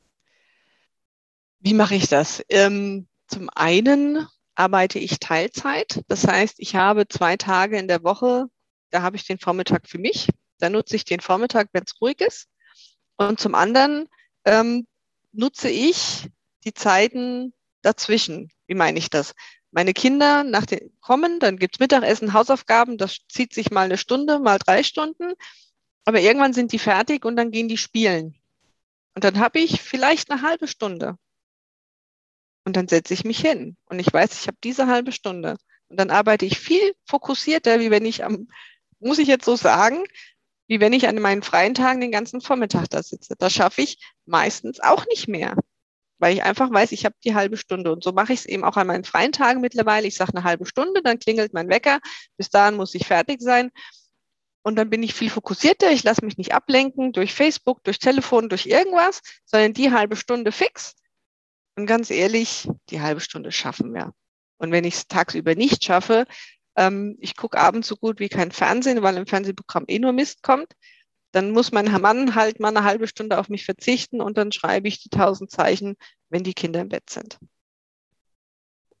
[1.59, 2.43] Wie mache ich das?
[2.49, 6.03] Ähm, zum einen arbeite ich Teilzeit.
[6.07, 8.45] Das heißt, ich habe zwei Tage in der Woche,
[8.91, 10.29] da habe ich den Vormittag für mich.
[10.59, 12.47] Da nutze ich den Vormittag, wenn es ruhig ist.
[13.17, 14.07] Und zum anderen
[14.45, 14.85] ähm,
[15.33, 16.29] nutze ich
[16.63, 18.51] die Zeiten dazwischen.
[18.67, 19.33] Wie meine ich das?
[19.71, 24.39] Meine Kinder nach den, kommen, dann gibt's Mittagessen, Hausaufgaben, das zieht sich mal eine Stunde,
[24.39, 25.33] mal drei Stunden.
[26.05, 28.35] Aber irgendwann sind die fertig und dann gehen die spielen.
[29.15, 31.17] Und dann habe ich vielleicht eine halbe Stunde.
[32.65, 33.77] Und dann setze ich mich hin.
[33.85, 35.57] Und ich weiß, ich habe diese halbe Stunde.
[35.87, 38.47] Und dann arbeite ich viel fokussierter, wie wenn ich am,
[38.99, 40.03] muss ich jetzt so sagen,
[40.67, 43.35] wie wenn ich an meinen freien Tagen den ganzen Vormittag da sitze.
[43.37, 45.55] Das schaffe ich meistens auch nicht mehr,
[46.19, 47.91] weil ich einfach weiß, ich habe die halbe Stunde.
[47.91, 50.07] Und so mache ich es eben auch an meinen freien Tagen mittlerweile.
[50.07, 51.99] Ich sage eine halbe Stunde, dann klingelt mein Wecker.
[52.37, 53.71] Bis dahin muss ich fertig sein.
[54.63, 55.91] Und dann bin ich viel fokussierter.
[55.91, 60.53] Ich lasse mich nicht ablenken durch Facebook, durch Telefon, durch irgendwas, sondern die halbe Stunde
[60.53, 60.95] fix.
[61.75, 64.13] Und ganz ehrlich, die halbe Stunde schaffen wir.
[64.57, 66.25] Und wenn ich es tagsüber nicht schaffe,
[66.75, 70.43] ähm, ich gucke abends so gut wie kein Fernsehen, weil im Fernsehprogramm eh nur Mist
[70.43, 70.73] kommt.
[71.33, 74.87] dann muss mein Mann halt mal eine halbe Stunde auf mich verzichten und dann schreibe
[74.87, 75.95] ich die tausend Zeichen,
[76.29, 77.39] wenn die Kinder im Bett sind.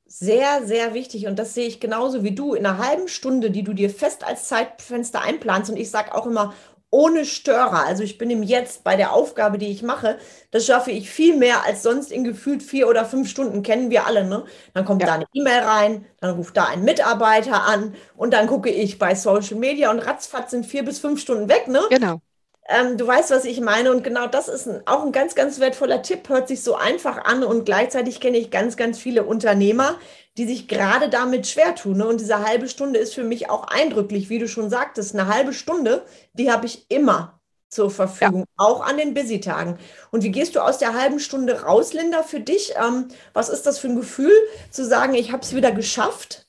[0.05, 1.25] Sehr, sehr wichtig.
[1.27, 2.53] Und das sehe ich genauso wie du.
[2.53, 5.71] In einer halben Stunde, die du dir fest als Zeitfenster einplanst.
[5.71, 6.53] Und ich sage auch immer,
[6.93, 7.85] ohne Störer.
[7.85, 10.19] Also ich bin im Jetzt bei der Aufgabe, die ich mache.
[10.51, 13.63] Das schaffe ich viel mehr als sonst in gefühlt vier oder fünf Stunden.
[13.63, 14.45] Kennen wir alle, ne?
[14.75, 15.07] Dann kommt ja.
[15.07, 19.15] da eine E-Mail rein, dann ruft da ein Mitarbeiter an und dann gucke ich bei
[19.15, 21.81] Social Media und ratzfatz sind vier bis fünf Stunden weg, ne?
[21.89, 22.21] Genau.
[22.67, 23.91] Ähm, du weißt, was ich meine.
[23.91, 26.29] Und genau das ist ein, auch ein ganz, ganz wertvoller Tipp.
[26.29, 27.43] Hört sich so einfach an.
[27.43, 29.97] Und gleichzeitig kenne ich ganz, ganz viele Unternehmer,
[30.37, 31.97] die sich gerade damit schwer tun.
[31.97, 32.07] Ne?
[32.07, 35.13] Und diese halbe Stunde ist für mich auch eindrücklich, wie du schon sagtest.
[35.13, 37.39] Eine halbe Stunde, die habe ich immer
[37.73, 38.65] zur Verfügung, ja.
[38.65, 39.77] auch an den Busy-Tagen.
[40.11, 42.75] Und wie gehst du aus der halben Stunde raus, Linda, für dich?
[42.77, 44.31] Ähm, was ist das für ein Gefühl,
[44.69, 46.47] zu sagen, ich habe es wieder geschafft?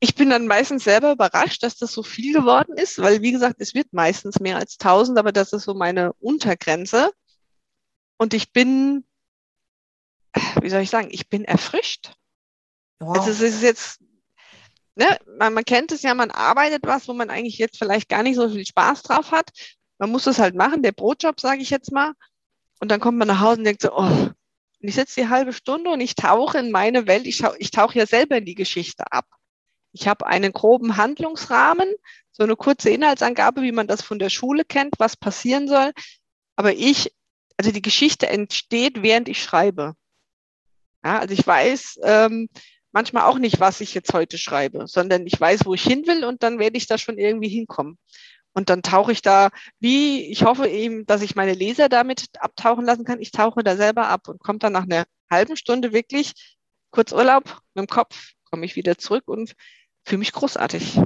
[0.00, 3.56] Ich bin dann meistens selber überrascht, dass das so viel geworden ist, weil wie gesagt,
[3.58, 7.12] es wird meistens mehr als 1000, aber das ist so meine Untergrenze.
[8.18, 9.04] Und ich bin,
[10.60, 12.14] wie soll ich sagen, ich bin erfrischt.
[12.98, 13.16] Wow.
[13.16, 14.00] Also es ist jetzt,
[14.96, 18.22] ne, man, man kennt es ja, man arbeitet was, wo man eigentlich jetzt vielleicht gar
[18.22, 19.50] nicht so viel Spaß drauf hat.
[19.98, 22.12] Man muss es halt machen, der Brotjob, sage ich jetzt mal.
[22.80, 25.54] Und dann kommt man nach Hause und denkt so, oh, und ich sitze die halbe
[25.54, 29.04] Stunde und ich tauche in meine Welt, ich, ich tauche ja selber in die Geschichte
[29.10, 29.24] ab.
[29.98, 31.88] Ich habe einen groben Handlungsrahmen,
[32.30, 35.92] so eine kurze Inhaltsangabe, wie man das von der Schule kennt, was passieren soll.
[36.54, 37.14] Aber ich,
[37.56, 39.94] also die Geschichte entsteht, während ich schreibe.
[41.02, 42.50] Ja, also ich weiß ähm,
[42.92, 46.24] manchmal auch nicht, was ich jetzt heute schreibe, sondern ich weiß, wo ich hin will
[46.24, 47.96] und dann werde ich da schon irgendwie hinkommen.
[48.52, 49.48] Und dann tauche ich da,
[49.80, 53.20] wie, ich hoffe eben, dass ich meine Leser damit abtauchen lassen kann.
[53.20, 56.34] Ich tauche da selber ab und komme dann nach einer halben Stunde wirklich
[56.90, 59.54] kurz Urlaub mit dem Kopf, komme ich wieder zurück und
[60.06, 61.00] für mich großartig.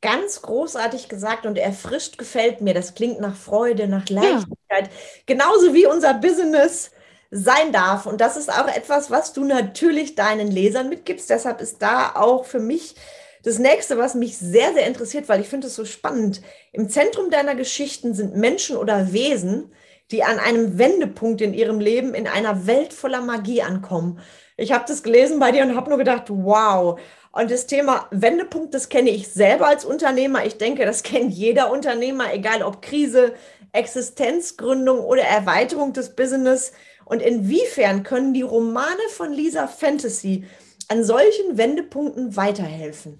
[0.00, 2.74] Ganz großartig gesagt und erfrischt gefällt mir.
[2.74, 4.88] Das klingt nach Freude, nach Leichtigkeit.
[4.88, 4.88] Ja.
[5.26, 6.90] Genauso wie unser Business
[7.30, 8.06] sein darf.
[8.06, 11.30] Und das ist auch etwas, was du natürlich deinen Lesern mitgibst.
[11.30, 12.94] Deshalb ist da auch für mich
[13.42, 16.40] das nächste, was mich sehr, sehr interessiert, weil ich finde es so spannend.
[16.72, 19.72] Im Zentrum deiner Geschichten sind Menschen oder Wesen,
[20.10, 24.20] die an einem Wendepunkt in ihrem Leben in einer Welt voller Magie ankommen.
[24.56, 26.98] Ich habe das gelesen bei dir und habe nur gedacht, wow.
[27.34, 30.46] Und das Thema Wendepunkt, das kenne ich selber als Unternehmer.
[30.46, 33.34] Ich denke, das kennt jeder Unternehmer, egal ob Krise,
[33.72, 36.72] Existenzgründung oder Erweiterung des Business.
[37.04, 40.44] Und inwiefern können die Romane von Lisa Fantasy
[40.86, 43.18] an solchen Wendepunkten weiterhelfen?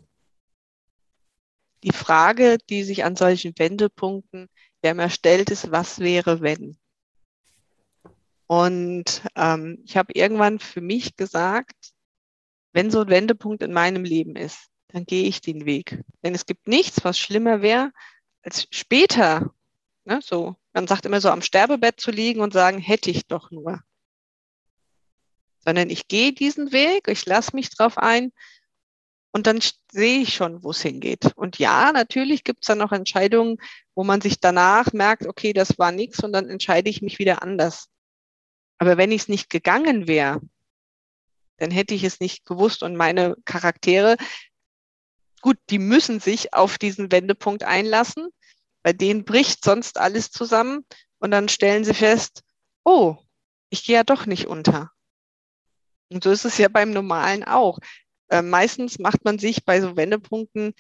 [1.83, 4.49] Die Frage, die sich an solchen Wendepunkten
[4.83, 6.79] immer stellt, ist, was wäre, wenn?
[8.47, 11.94] Und ähm, ich habe irgendwann für mich gesagt,
[12.75, 16.03] wenn so ein Wendepunkt in meinem Leben ist, dann gehe ich den Weg.
[16.23, 17.93] Denn es gibt nichts, was schlimmer wäre,
[18.43, 19.55] als später,
[20.05, 23.51] ne, so, man sagt immer so am Sterbebett zu liegen und sagen, hätte ich doch
[23.53, 23.81] nur.
[25.61, 28.33] Sondern ich gehe diesen Weg, ich lasse mich drauf ein
[29.31, 29.61] und dann
[29.93, 31.33] sehe ich schon, wo es hingeht.
[31.37, 33.59] Und ja, natürlich gibt es dann noch Entscheidungen,
[33.95, 37.41] wo man sich danach merkt, okay, das war nichts und dann entscheide ich mich wieder
[37.43, 37.89] anders.
[38.79, 40.41] Aber wenn ich es nicht gegangen wäre,
[41.57, 42.83] dann hätte ich es nicht gewusst.
[42.83, 44.17] Und meine Charaktere,
[45.41, 48.29] gut, die müssen sich auf diesen Wendepunkt einlassen.
[48.83, 50.85] Bei denen bricht sonst alles zusammen.
[51.19, 52.43] Und dann stellen sie fest,
[52.85, 53.17] oh,
[53.71, 54.91] ich gehe ja doch nicht unter.
[56.11, 57.79] Und so ist es ja beim Normalen auch.
[58.29, 60.75] Äh, meistens macht man sich bei so Wendepunkten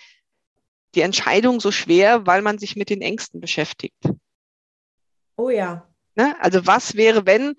[0.94, 3.98] die Entscheidung so schwer, weil man sich mit den Ängsten beschäftigt.
[5.36, 5.88] Oh ja.
[6.14, 6.36] Ne?
[6.40, 7.56] Also was wäre, wenn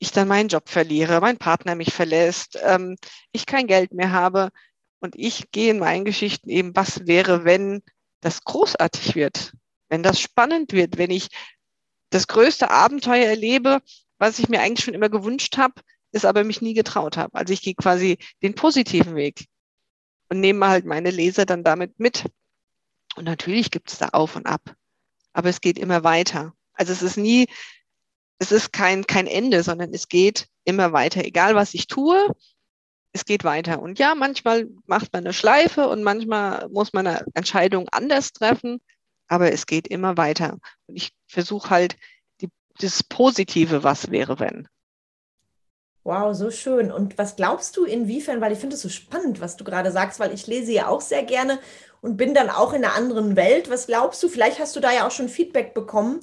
[0.00, 2.96] ich dann meinen Job verliere, mein Partner mich verlässt, ähm,
[3.32, 4.50] ich kein Geld mehr habe.
[4.98, 7.82] Und ich gehe in meinen Geschichten eben, was wäre, wenn
[8.20, 9.52] das großartig wird,
[9.88, 11.28] wenn das spannend wird, wenn ich
[12.08, 13.80] das größte Abenteuer erlebe,
[14.18, 15.74] was ich mir eigentlich schon immer gewünscht habe,
[16.12, 17.34] ist aber mich nie getraut habe.
[17.34, 19.46] Also ich gehe quasi den positiven Weg
[20.28, 22.24] und nehme halt meine Leser dann damit mit.
[23.16, 24.74] Und natürlich gibt es da auf und ab,
[25.34, 26.54] aber es geht immer weiter.
[26.72, 27.46] Also es ist nie
[28.40, 31.24] es ist kein, kein Ende, sondern es geht immer weiter.
[31.24, 32.26] Egal was ich tue,
[33.12, 33.80] es geht weiter.
[33.82, 38.80] Und ja, manchmal macht man eine Schleife und manchmal muss man eine Entscheidung anders treffen,
[39.28, 40.56] aber es geht immer weiter.
[40.86, 41.96] Und ich versuche halt
[42.40, 42.48] die,
[42.78, 44.66] das Positive, was wäre, wenn.
[46.02, 46.90] Wow, so schön.
[46.90, 50.18] Und was glaubst du, inwiefern, weil ich finde es so spannend, was du gerade sagst,
[50.18, 51.58] weil ich lese ja auch sehr gerne
[52.00, 53.68] und bin dann auch in einer anderen Welt.
[53.68, 56.22] Was glaubst du, vielleicht hast du da ja auch schon Feedback bekommen,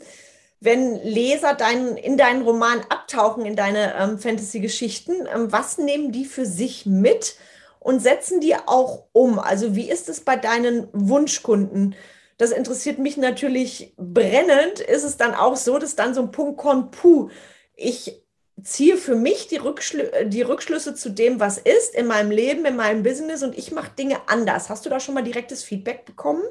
[0.59, 6.25] wenn Leser dein, in deinen Roman abtauchen, in deine ähm, Fantasy-Geschichten, ähm, was nehmen die
[6.25, 7.35] für sich mit
[7.79, 9.39] und setzen die auch um?
[9.39, 11.95] Also wie ist es bei deinen Wunschkunden?
[12.37, 16.57] das interessiert mich natürlich brennend, ist es dann auch so, dass dann so ein Punkt
[16.57, 17.29] kommt, puh,
[17.75, 18.23] ich
[18.61, 22.75] ziehe für mich die, Rückschlü die Rückschlüsse zu dem, was ist in meinem Leben, in
[22.75, 24.69] meinem Business und ich mache Dinge anders.
[24.69, 26.43] Hast du da schon mal direktes Feedback bekommen?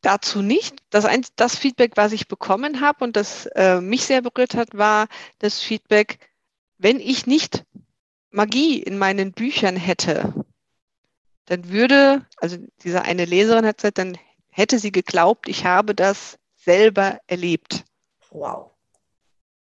[0.00, 0.76] Dazu nicht.
[0.90, 4.76] Das, ein, das Feedback, was ich bekommen habe und das äh, mich sehr berührt hat,
[4.76, 5.08] war
[5.38, 6.18] das Feedback,
[6.78, 7.64] wenn ich nicht
[8.30, 10.32] Magie in meinen Büchern hätte,
[11.46, 14.18] dann würde, also diese eine Leserin hat gesagt, dann
[14.50, 17.84] hätte sie geglaubt, ich habe das selber erlebt.
[18.30, 18.72] Wow.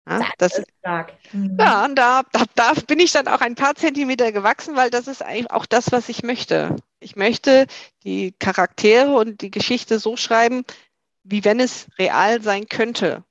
[0.08, 1.14] Ja, das, ist stark.
[1.32, 1.56] Mhm.
[1.58, 5.06] Ja, und da, da, da bin ich dann auch ein paar Zentimeter gewachsen, weil das
[5.06, 6.76] ist eigentlich auch das, was ich möchte.
[7.02, 7.66] Ich möchte
[8.04, 10.64] die Charaktere und die Geschichte so schreiben,
[11.24, 13.24] wie wenn es real sein könnte.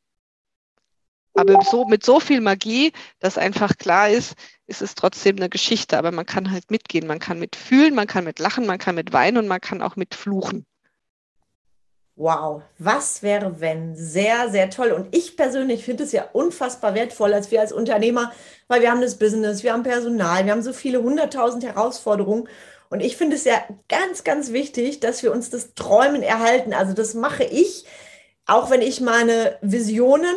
[1.34, 4.36] Aber so, mit so viel Magie, dass einfach klar ist,
[4.68, 5.98] ist es trotzdem eine Geschichte.
[5.98, 9.14] Aber man kann halt mitgehen, man kann mitfühlen, man kann mit lachen, man kann mit
[9.14, 10.66] weinen und man kann auch mit fluchen.
[12.18, 13.96] Wow, was wäre wenn?
[13.96, 14.92] Sehr, sehr toll.
[14.92, 18.34] Und ich persönlich finde es ja unfassbar wertvoll, als wir als Unternehmer,
[18.68, 22.48] weil wir haben das Business, wir haben Personal, wir haben so viele hunderttausend Herausforderungen.
[22.92, 26.74] Und ich finde es ja ganz, ganz wichtig, dass wir uns das Träumen erhalten.
[26.74, 27.86] Also das mache ich,
[28.46, 30.36] auch wenn ich meine Visionen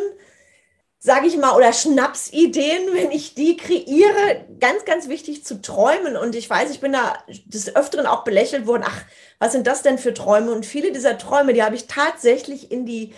[1.05, 6.17] sage ich mal, oder Schnapsideen, wenn ich die kreiere, ganz, ganz wichtig zu träumen.
[6.17, 9.03] Und ich weiß, ich bin da des Öfteren auch belächelt worden, ach,
[9.37, 10.51] was sind das denn für Träume?
[10.51, 13.13] Und viele dieser Träume, die habe ich tatsächlich in die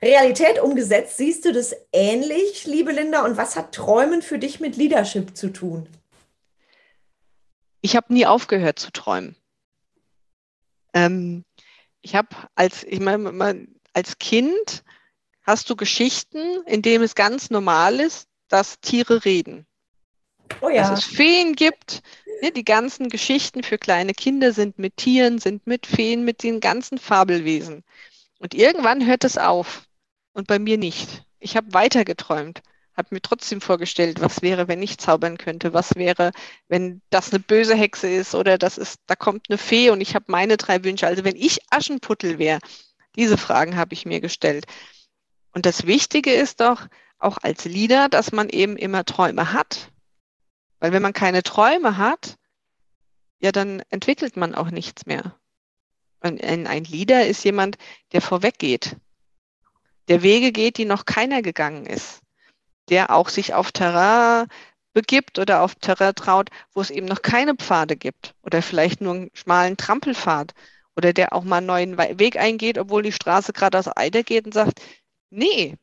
[0.00, 1.16] Realität umgesetzt.
[1.16, 3.24] Siehst du das ähnlich, liebe Linda?
[3.24, 5.88] Und was hat Träumen für dich mit Leadership zu tun?
[7.82, 9.36] Ich habe nie aufgehört zu träumen.
[10.94, 11.44] Ähm,
[12.00, 14.84] ich habe als, ich meine, als Kind
[15.42, 19.66] hast du Geschichten, in denen es ganz normal ist, dass Tiere reden.
[20.60, 20.88] Oh ja.
[20.88, 22.02] Dass es Feen gibt.
[22.40, 26.60] Ja, die ganzen Geschichten für kleine Kinder sind mit Tieren, sind mit Feen, mit den
[26.60, 27.84] ganzen Fabelwesen.
[28.38, 29.86] Und irgendwann hört es auf.
[30.32, 31.24] Und bei mir nicht.
[31.38, 32.62] Ich habe weiter geträumt,
[33.02, 36.30] habe mir trotzdem vorgestellt, was wäre, wenn ich zaubern könnte, was wäre,
[36.68, 40.14] wenn das eine böse Hexe ist oder das ist, da kommt eine Fee und ich
[40.14, 41.06] habe meine drei Wünsche.
[41.06, 42.60] Also wenn ich Aschenputtel wäre,
[43.16, 44.66] diese Fragen habe ich mir gestellt.
[45.52, 46.86] Und das Wichtige ist doch
[47.18, 49.90] auch als Leader, dass man eben immer Träume hat.
[50.78, 52.36] Weil wenn man keine Träume hat,
[53.40, 55.36] ja, dann entwickelt man auch nichts mehr.
[56.20, 57.78] Und ein Leader ist jemand,
[58.12, 58.96] der vorweggeht,
[60.06, 62.21] der Wege geht, die noch keiner gegangen ist,
[62.88, 64.48] der auch sich auf Terrain
[64.92, 69.14] begibt oder auf Terrain traut, wo es eben noch keine Pfade gibt oder vielleicht nur
[69.14, 70.52] einen schmalen Trampelpfad
[70.96, 74.44] oder der auch mal einen neuen Weg eingeht, obwohl die Straße gerade aus Eider geht
[74.44, 74.80] und sagt,
[75.34, 75.78] Nee,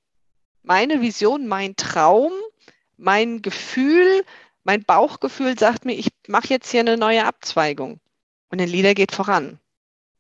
[0.62, 2.32] meine Vision, mein Traum,
[2.98, 4.24] mein Gefühl,
[4.64, 8.00] mein Bauchgefühl sagt mir, ich mache jetzt hier eine neue Abzweigung.
[8.50, 9.60] Und der Leader geht voran.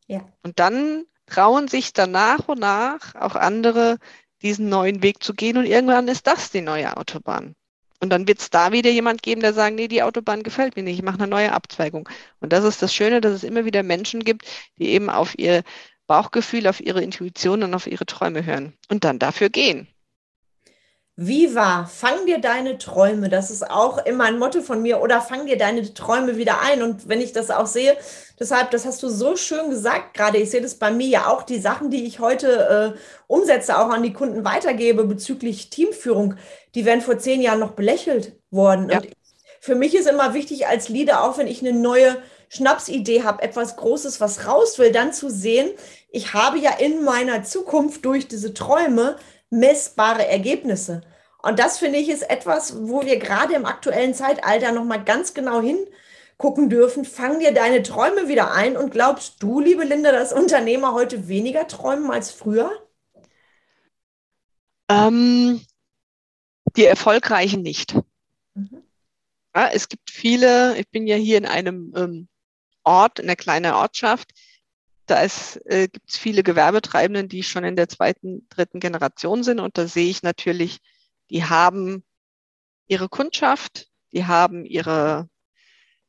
[0.08, 0.28] Ja.
[0.42, 4.00] Und dann trauen sich dann nach und nach auch andere,
[4.41, 5.58] diesen neuen Weg zu gehen.
[5.58, 7.56] Und irgendwann ist das die neue Autobahn.
[8.02, 10.84] Und dann wird es da wieder jemand geben, der sagt, nee, die Autobahn gefällt mir
[10.84, 12.08] nicht, ich mache eine neue Abzweigung.
[12.39, 14.45] Und das ist das Schöne, dass es immer wieder Menschen gibt,
[14.78, 15.63] die eben auf ihr
[16.08, 19.88] Bauchgefühl, auf ihre Intuition und auf ihre Träume hören und dann dafür gehen.
[21.21, 23.27] Viva, fang dir deine Träume.
[23.27, 25.01] Das ist auch immer ein Motto von mir.
[25.01, 26.82] Oder fang dir deine Träume wieder ein.
[26.82, 27.97] Und wenn ich das auch sehe,
[28.39, 30.38] deshalb, das hast du so schön gesagt gerade.
[30.38, 33.89] Ich sehe das bei mir ja auch, die Sachen, die ich heute äh, umsetze, auch
[33.89, 36.36] an die Kunden weitergebe bezüglich Teamführung,
[36.73, 38.88] die wären vor zehn Jahren noch belächelt worden.
[38.89, 38.99] Ja.
[38.99, 39.10] Und
[39.60, 42.15] für mich ist immer wichtig als Leader, auch wenn ich eine neue
[42.47, 45.69] Schnapsidee habe, etwas Großes, was raus will, dann zu sehen,
[46.12, 49.17] ich habe ja in meiner Zukunft durch diese Träume
[49.50, 51.02] messbare Ergebnisse.
[51.42, 55.62] Und das finde ich ist etwas, wo wir gerade im aktuellen Zeitalter nochmal ganz genau
[55.62, 57.06] hingucken dürfen.
[57.06, 61.68] Fang dir deine Träume wieder ein und glaubst du, liebe Linda, dass Unternehmer heute weniger
[61.68, 62.72] träumen als früher?
[64.90, 65.62] Ähm,
[66.76, 67.96] die Erfolgreichen nicht.
[68.54, 68.84] Mhm.
[69.56, 72.28] Ja, es gibt viele, ich bin ja hier in einem ähm,
[72.84, 74.32] Ort, in einer kleinen Ortschaft,
[75.10, 79.60] da äh, gibt es viele Gewerbetreibenden, die schon in der zweiten, dritten Generation sind.
[79.60, 80.80] Und da sehe ich natürlich,
[81.30, 82.04] die haben
[82.88, 85.30] ihre Kundschaft, die haben ihre,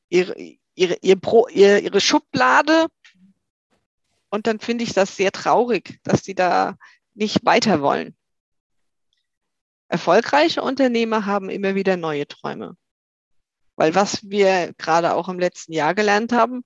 [0.08, 0.34] ihre,
[0.74, 2.86] ihre, ihr Pro, ihre, ihre Schublade.
[4.30, 6.76] Und dann finde ich das sehr traurig, dass die da
[7.14, 8.16] nicht weiter wollen.
[9.88, 12.76] Erfolgreiche Unternehmer haben immer wieder neue Träume.
[13.76, 16.64] Weil was wir gerade auch im letzten Jahr gelernt haben,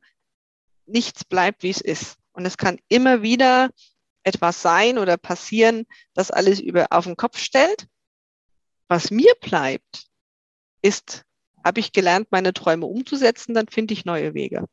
[0.87, 2.19] nichts bleibt, wie es ist.
[2.35, 3.71] Und es kann immer wieder
[4.25, 7.87] etwas sein oder passieren, das alles über, auf den Kopf stellt.
[8.89, 10.07] Was mir bleibt,
[10.83, 11.25] ist,
[11.65, 14.67] habe ich gelernt, meine Träume umzusetzen, dann finde ich neue Wege.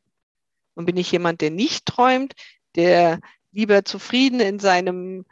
[0.74, 2.34] Und bin ich jemand, der nicht träumt,
[2.74, 3.20] der
[3.52, 5.24] lieber zufrieden in seinem,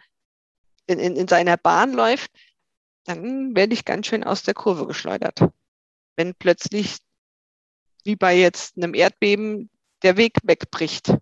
[0.87, 2.31] in, in, in seiner Bahn läuft,
[3.05, 5.41] dann werde ich ganz schön aus der Kurve geschleudert.
[6.17, 6.99] Wenn plötzlich,
[8.05, 9.71] wie bei jetzt einem Erdbeben,
[10.03, 11.15] der Weg wegbricht.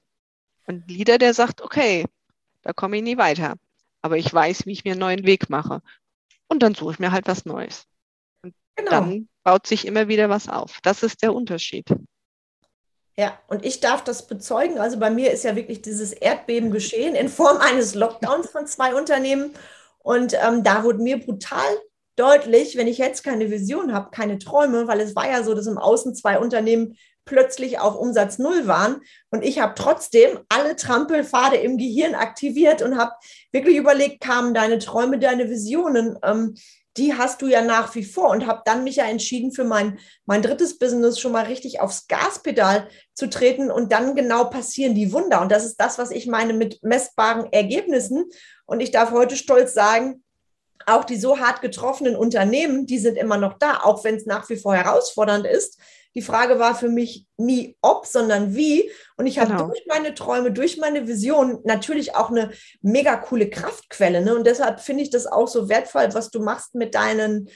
[0.69, 2.05] Und Lieder, der sagt, okay,
[2.63, 3.55] da komme ich nie weiter.
[4.03, 5.81] Aber ich weiß, wie ich mir einen neuen Weg mache.
[6.47, 7.87] Und dann suche ich mir halt was Neues.
[8.43, 8.91] Und genau.
[8.91, 10.79] dann baut sich immer wieder was auf.
[10.83, 11.87] Das ist der Unterschied.
[13.17, 14.79] Ja, und ich darf das bezeugen.
[14.79, 18.95] Also bei mir ist ja wirklich dieses Erdbeben geschehen in Form eines Lockdowns von zwei
[18.95, 19.55] Unternehmen.
[20.01, 21.67] Und ähm, da wurde mir brutal
[22.15, 25.67] deutlich, wenn ich jetzt keine Vision habe, keine Träume, weil es war ja so, dass
[25.67, 26.99] im Außen zwei Unternehmen
[27.29, 29.03] plötzlich auf Umsatz null waren.
[29.31, 33.13] Und ich habe trotzdem alle Trampelpfade im Gehirn aktiviert und habe
[33.53, 36.55] wirklich überlegt, kamen deine Träume, deine Visionen, ähm,
[36.97, 39.99] die hast du ja nach wie vor und habe dann mich ja entschieden, für mein,
[40.27, 45.13] mein drittes Business schon mal richtig aufs Gaspedal zu treten und dann genau passieren die
[45.13, 45.41] Wunder.
[45.41, 48.25] Und das ist das, was ich meine mit messbaren Ergebnissen.
[48.67, 50.25] Und ich darf heute stolz sagen,
[50.87, 54.49] auch die so hart getroffenen Unternehmen, die sind immer noch da, auch wenn es nach
[54.49, 55.79] wie vor herausfordernd ist.
[56.19, 58.91] Die Frage war für mich nie ob, sondern wie.
[59.17, 59.69] Und ich habe genau.
[59.69, 62.51] durch meine Träume, durch meine Vision natürlich auch eine
[62.81, 64.21] mega coole Kraftquelle.
[64.21, 64.35] Ne?
[64.35, 67.49] Und deshalb finde ich das auch so wertvoll, was du machst mit deinen,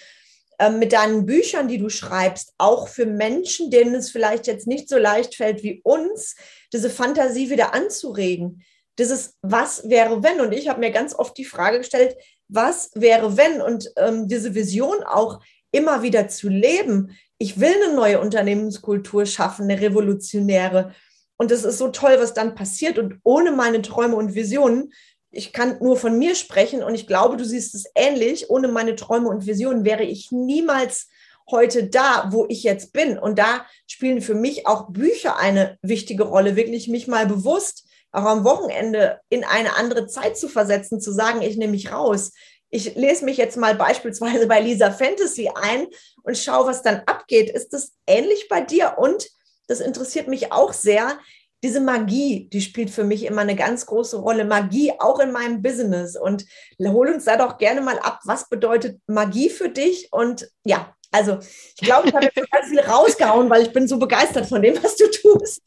[0.60, 4.88] äh, mit deinen Büchern, die du schreibst, auch für Menschen, denen es vielleicht jetzt nicht
[4.88, 6.36] so leicht fällt wie uns,
[6.72, 8.62] diese Fantasie wieder anzuregen.
[8.96, 10.40] Dieses Was wäre wenn?
[10.40, 12.14] Und ich habe mir ganz oft die Frage gestellt,
[12.46, 13.60] was wäre wenn?
[13.60, 15.40] Und ähm, diese Vision auch
[15.72, 20.94] immer wieder zu leben ich will eine neue Unternehmenskultur schaffen, eine revolutionäre.
[21.36, 23.00] Und es ist so toll, was dann passiert.
[23.00, 24.92] Und ohne meine Träume und Visionen,
[25.32, 28.94] ich kann nur von mir sprechen und ich glaube, du siehst es ähnlich, ohne meine
[28.94, 31.08] Träume und Visionen wäre ich niemals
[31.50, 33.18] heute da, wo ich jetzt bin.
[33.18, 38.24] Und da spielen für mich auch Bücher eine wichtige Rolle, wirklich mich mal bewusst auch
[38.24, 42.32] am Wochenende in eine andere Zeit zu versetzen, zu sagen, ich nehme mich raus,
[42.72, 45.86] ich lese mich jetzt mal beispielsweise bei Lisa Fantasy ein
[46.22, 47.50] und schaue, was dann abgeht.
[47.50, 48.96] Ist das ähnlich bei dir?
[48.98, 49.28] Und
[49.68, 51.18] das interessiert mich auch sehr.
[51.62, 54.46] Diese Magie, die spielt für mich immer eine ganz große Rolle.
[54.46, 56.16] Magie auch in meinem Business.
[56.16, 56.46] Und
[56.80, 60.08] hol uns da doch gerne mal ab, was bedeutet Magie für dich?
[60.10, 63.98] Und ja, also ich glaube, ich habe jetzt ganz viel rausgehauen, weil ich bin so
[63.98, 65.62] begeistert von dem, was du tust.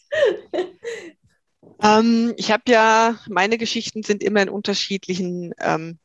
[1.84, 6.00] Ähm, ich habe ja, meine Geschichten sind immer in unterschiedlichen ähm,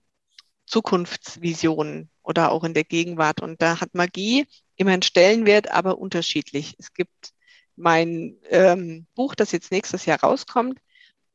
[0.70, 3.40] Zukunftsvisionen oder auch in der Gegenwart.
[3.40, 6.76] Und da hat Magie immer einen Stellenwert, aber unterschiedlich.
[6.78, 7.32] Es gibt
[7.76, 10.78] mein ähm, Buch, das jetzt nächstes Jahr rauskommt,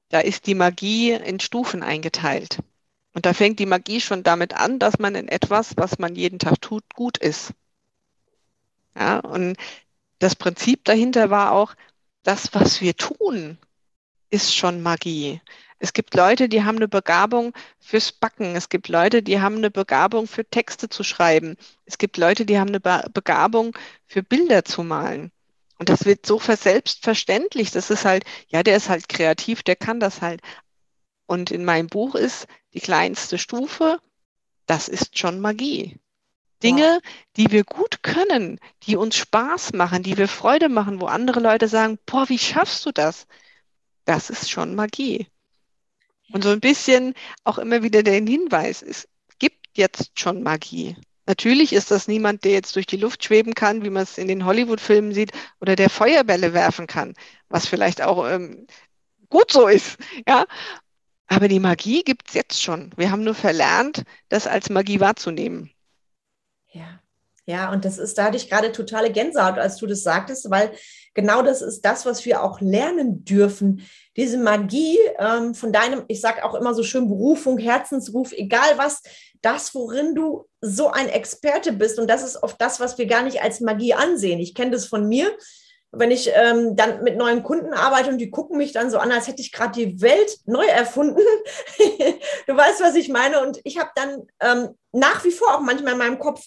[0.10, 2.60] da ist die Magie in Stufen eingeteilt.
[3.14, 6.40] Und da fängt die Magie schon damit an, dass man in etwas, was man jeden
[6.40, 7.54] Tag tut, gut ist.
[8.98, 9.58] Ja, und
[10.20, 11.76] das Prinzip dahinter war auch,
[12.24, 13.58] das, was wir tun,
[14.30, 15.42] ist schon Magie.
[15.86, 18.56] Es gibt Leute, die haben eine Begabung fürs Backen.
[18.56, 21.58] Es gibt Leute, die haben eine Begabung für Texte zu schreiben.
[21.86, 25.32] Es gibt Leute, die haben eine Begabung für Bilder zu malen.
[25.78, 27.70] Und das wird so verselbstverständlich.
[27.70, 30.42] Das ist halt, ja, der ist halt kreativ, der kann das halt.
[31.28, 34.00] Und in meinem Buch ist die kleinste Stufe,
[34.66, 36.00] das ist schon Magie.
[36.64, 37.00] Dinge,
[37.38, 41.68] die wir gut können, die uns Spaß machen, die wir Freude machen, wo andere Leute
[41.68, 43.28] sagen, boah, wie schaffst du das?
[44.06, 45.28] Das ist schon Magie.
[46.32, 49.08] Und so ein bisschen auch immer wieder den Hinweis, es
[49.40, 50.96] gibt jetzt schon Magie.
[51.28, 54.28] Natürlich ist das niemand, der jetzt durch die Luft schweben kann, wie man es in
[54.28, 57.16] den Hollywood-Filmen sieht, oder der Feuerbälle werfen kann,
[57.50, 58.68] was vielleicht auch ähm,
[59.30, 59.98] gut so ist.
[60.28, 60.46] Ja?
[61.28, 62.92] Aber die Magie gibt es jetzt schon.
[62.98, 65.72] Wir haben nur verlernt, das als Magie wahrzunehmen.
[66.72, 67.00] Ja.
[67.48, 70.72] Ja, und das ist, da hatte ich gerade totale Gänsehaut, als du das sagtest, weil
[71.14, 73.86] genau das ist das, was wir auch lernen dürfen.
[74.16, 79.02] Diese Magie ähm, von deinem, ich sage auch immer so schön, Berufung, Herzensruf, egal was,
[79.42, 82.00] das, worin du so ein Experte bist.
[82.00, 84.40] Und das ist oft das, was wir gar nicht als Magie ansehen.
[84.40, 85.36] Ich kenne das von mir.
[85.92, 89.12] Wenn ich ähm, dann mit neuen Kunden arbeite und die gucken mich dann so an,
[89.12, 91.22] als hätte ich gerade die Welt neu erfunden.
[92.48, 93.42] du weißt, was ich meine.
[93.42, 96.42] Und ich habe dann ähm, nach wie vor auch manchmal in meinem Kopf,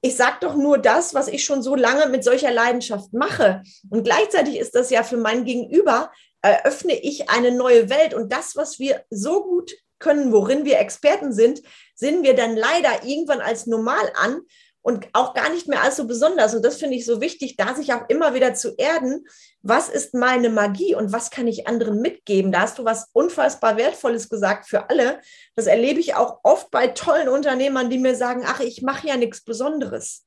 [0.00, 3.62] ich sage doch nur das, was ich schon so lange mit solcher Leidenschaft mache.
[3.90, 6.10] Und gleichzeitig ist das ja für mein Gegenüber,
[6.42, 8.14] eröffne ich eine neue Welt.
[8.14, 11.62] Und das, was wir so gut können, worin wir Experten sind,
[11.94, 14.40] sehen wir dann leider irgendwann als normal an
[14.82, 16.54] und auch gar nicht mehr als so besonders.
[16.54, 19.26] Und das finde ich so wichtig, da sich auch immer wieder zu erden,
[19.60, 22.52] was ist meine Magie und was kann ich anderen mitgeben?
[22.52, 25.20] Da hast du was unfassbar Wertvolles gesagt für alle.
[25.56, 29.16] Das erlebe ich auch oft bei tollen Unternehmern, die mir sagen, ach, ich mache ja
[29.16, 30.24] nichts Besonderes.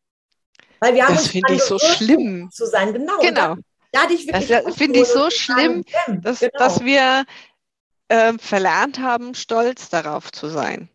[0.80, 2.94] Weil wir haben das finde ich so schlimm zu sein.
[2.94, 3.18] Genau.
[3.20, 3.56] genau.
[3.92, 6.52] Da, da finde ich so schlimm, dass, genau.
[6.58, 7.26] dass wir
[8.08, 10.90] äh, verlernt haben, stolz darauf zu sein.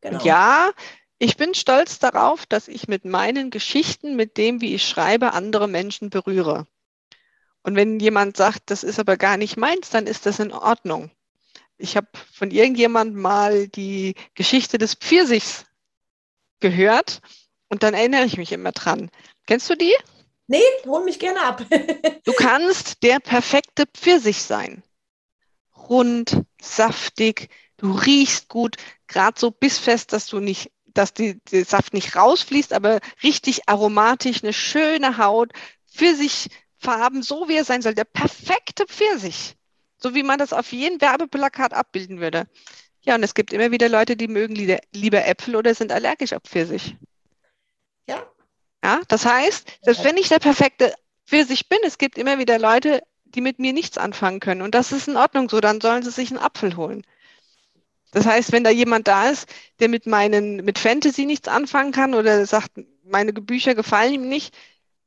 [0.00, 0.22] Genau.
[0.22, 0.70] ja,
[1.18, 5.68] ich bin stolz darauf, dass ich mit meinen Geschichten, mit dem, wie ich schreibe, andere
[5.68, 6.66] Menschen berühre.
[7.62, 11.10] Und wenn jemand sagt, das ist aber gar nicht meins, dann ist das in Ordnung.
[11.78, 15.64] Ich habe von irgendjemandem mal die Geschichte des Pfirsichs
[16.60, 17.20] gehört
[17.68, 19.10] und dann erinnere ich mich immer dran.
[19.46, 19.94] Kennst du die?
[20.46, 21.64] Nee, hol mich gerne ab.
[22.24, 24.82] du kannst der perfekte Pfirsich sein.
[25.76, 28.76] Rund, saftig, du riechst gut,
[29.06, 34.42] gerade so bissfest, dass du nicht, dass die, der Saft nicht rausfließt, aber richtig aromatisch,
[34.42, 35.52] eine schöne Haut,
[35.90, 39.56] Pfirsichfarben, so wie er sein soll, der perfekte Pfirsich.
[39.96, 42.46] So wie man das auf jedem Werbeplakat abbilden würde.
[43.02, 44.54] Ja, und es gibt immer wieder Leute, die mögen
[44.92, 46.96] lieber Äpfel oder sind allergisch auf Pfirsich.
[48.84, 50.92] Ja, das heißt, selbst wenn ich der perfekte
[51.24, 54.60] für sich bin, es gibt immer wieder Leute, die mit mir nichts anfangen können.
[54.60, 57.02] Und das ist in Ordnung so, dann sollen sie sich einen Apfel holen.
[58.12, 59.48] Das heißt, wenn da jemand da ist,
[59.80, 62.72] der mit meinen, mit Fantasy nichts anfangen kann oder sagt,
[63.02, 64.54] meine Bücher gefallen ihm nicht,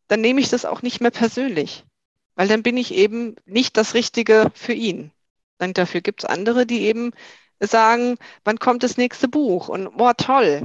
[0.07, 1.85] dann nehme ich das auch nicht mehr persönlich.
[2.33, 5.11] Weil dann bin ich eben nicht das Richtige für ihn.
[5.59, 7.11] Dann dafür gibt es andere, die eben
[7.59, 9.69] sagen, wann kommt das nächste Buch?
[9.69, 10.63] Und boah, toll,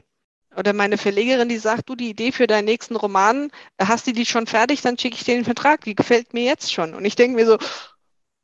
[0.56, 3.50] oder meine Verlegerin, die sagt, du, die Idee für deinen nächsten Roman,
[3.80, 5.82] hast du die schon fertig, dann schicke ich dir den Vertrag.
[5.84, 6.94] Die gefällt mir jetzt schon.
[6.94, 7.58] Und ich denke mir so,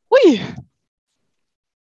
[0.09, 0.41] ui,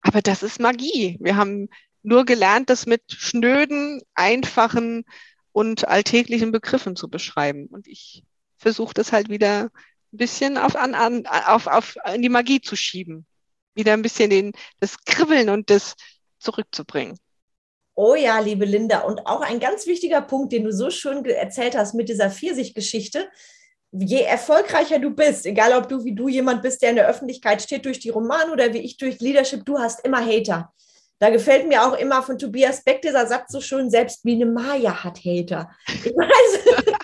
[0.02, 1.18] aber das ist Magie.
[1.20, 1.70] Wir haben
[2.04, 5.06] nur gelernt, das mit schnöden, einfachen
[5.52, 7.68] und alltäglichen Begriffen zu beschreiben.
[7.68, 8.24] Und ich
[8.58, 9.70] versuche das halt wieder
[10.14, 13.26] ein bisschen auf, an, an, auf, auf in die Magie zu schieben.
[13.74, 15.96] Wieder ein bisschen den, das Kribbeln und das
[16.40, 17.18] zurückzubringen.
[17.96, 19.00] Oh ja, liebe Linda.
[19.00, 23.30] Und auch ein ganz wichtiger Punkt, den du so schön erzählt hast mit dieser Pfirsich-Geschichte.
[23.92, 27.62] Je erfolgreicher du bist, egal ob du wie du jemand bist, der in der Öffentlichkeit
[27.62, 30.74] steht durch die Romane oder wie ich durch Leadership, du hast immer Hater.
[31.20, 35.02] Da gefällt mir auch immer von Tobias Beck dieser Satz so schön, selbst Biene Maya
[35.02, 35.70] hat Hater.
[35.88, 36.86] Ich weiß,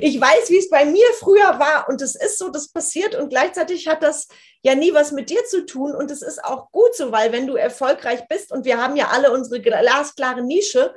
[0.00, 3.28] ich weiß, wie es bei mir früher war und es ist so, das passiert und
[3.28, 4.28] gleichzeitig hat das
[4.62, 7.46] ja nie was mit dir zu tun und es ist auch gut so, weil wenn
[7.46, 10.94] du erfolgreich bist und wir haben ja alle unsere glasklare Nische,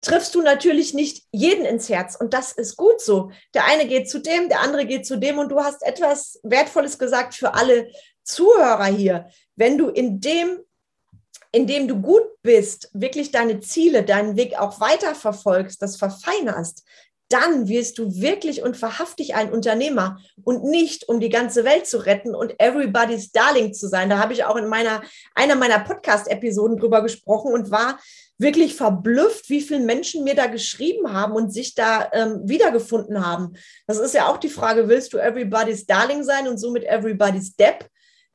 [0.00, 3.30] triffst du natürlich nicht jeden ins Herz und das ist gut so.
[3.54, 6.98] Der eine geht zu dem, der andere geht zu dem und du hast etwas Wertvolles
[6.98, 7.90] gesagt für alle
[8.22, 9.28] Zuhörer hier.
[9.56, 10.60] Wenn du in dem
[11.50, 16.84] indem du gut bist, wirklich deine Ziele, deinen Weg auch weiter verfolgst, das verfeinerst,
[17.28, 21.98] dann wirst du wirklich und wahrhaftig ein Unternehmer und nicht um die ganze Welt zu
[21.98, 24.08] retten und everybody's Darling zu sein.
[24.08, 25.02] Da habe ich auch in meiner,
[25.34, 27.98] einer meiner Podcast-Episoden drüber gesprochen und war
[28.38, 33.54] wirklich verblüfft, wie viele Menschen mir da geschrieben haben und sich da ähm, wiedergefunden haben.
[33.86, 37.90] Das ist ja auch die Frage, willst du everybody's Darling sein und somit everybody's Depp?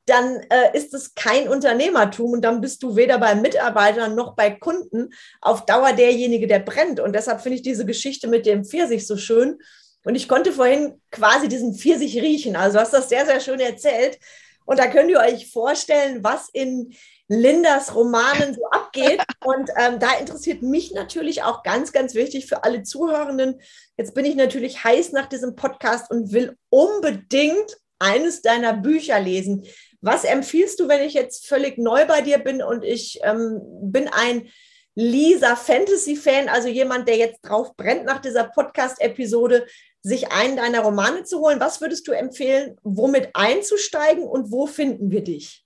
[0.06, 4.52] Dann äh, ist es kein Unternehmertum und dann bist du weder bei Mitarbeitern noch bei
[4.52, 7.00] Kunden auf Dauer derjenige, der brennt.
[7.00, 9.60] Und deshalb finde ich diese Geschichte mit dem Pfirsich so schön.
[10.04, 12.56] Und ich konnte vorhin quasi diesen Pfirsich riechen.
[12.56, 14.20] Also du hast das sehr, sehr schön erzählt.
[14.66, 16.94] Und da könnt ihr euch vorstellen, was in
[17.28, 19.22] Lindas Romanen so abgeht.
[19.46, 23.62] Und ähm, da interessiert mich natürlich auch ganz, ganz wichtig für alle Zuhörenden.
[23.98, 29.66] Jetzt bin ich natürlich heiß nach diesem Podcast und will unbedingt eines deiner Bücher lesen.
[30.04, 34.10] Was empfiehlst du, wenn ich jetzt völlig neu bei dir bin und ich ähm, bin
[34.10, 34.50] ein
[34.96, 39.66] Lisa Fantasy-Fan, also jemand, der jetzt drauf brennt nach dieser Podcast-Episode,
[40.02, 41.62] sich einen deiner Romane zu holen?
[41.62, 45.64] Was würdest du empfehlen, womit einzusteigen und wo finden wir dich?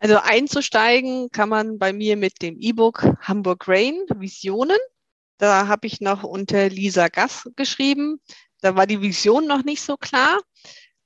[0.00, 4.78] Also einzusteigen kann man bei mir mit dem E-Book Hamburg Rain Visionen.
[5.38, 8.20] Da habe ich noch unter Lisa Gass geschrieben.
[8.62, 10.40] Da war die Vision noch nicht so klar.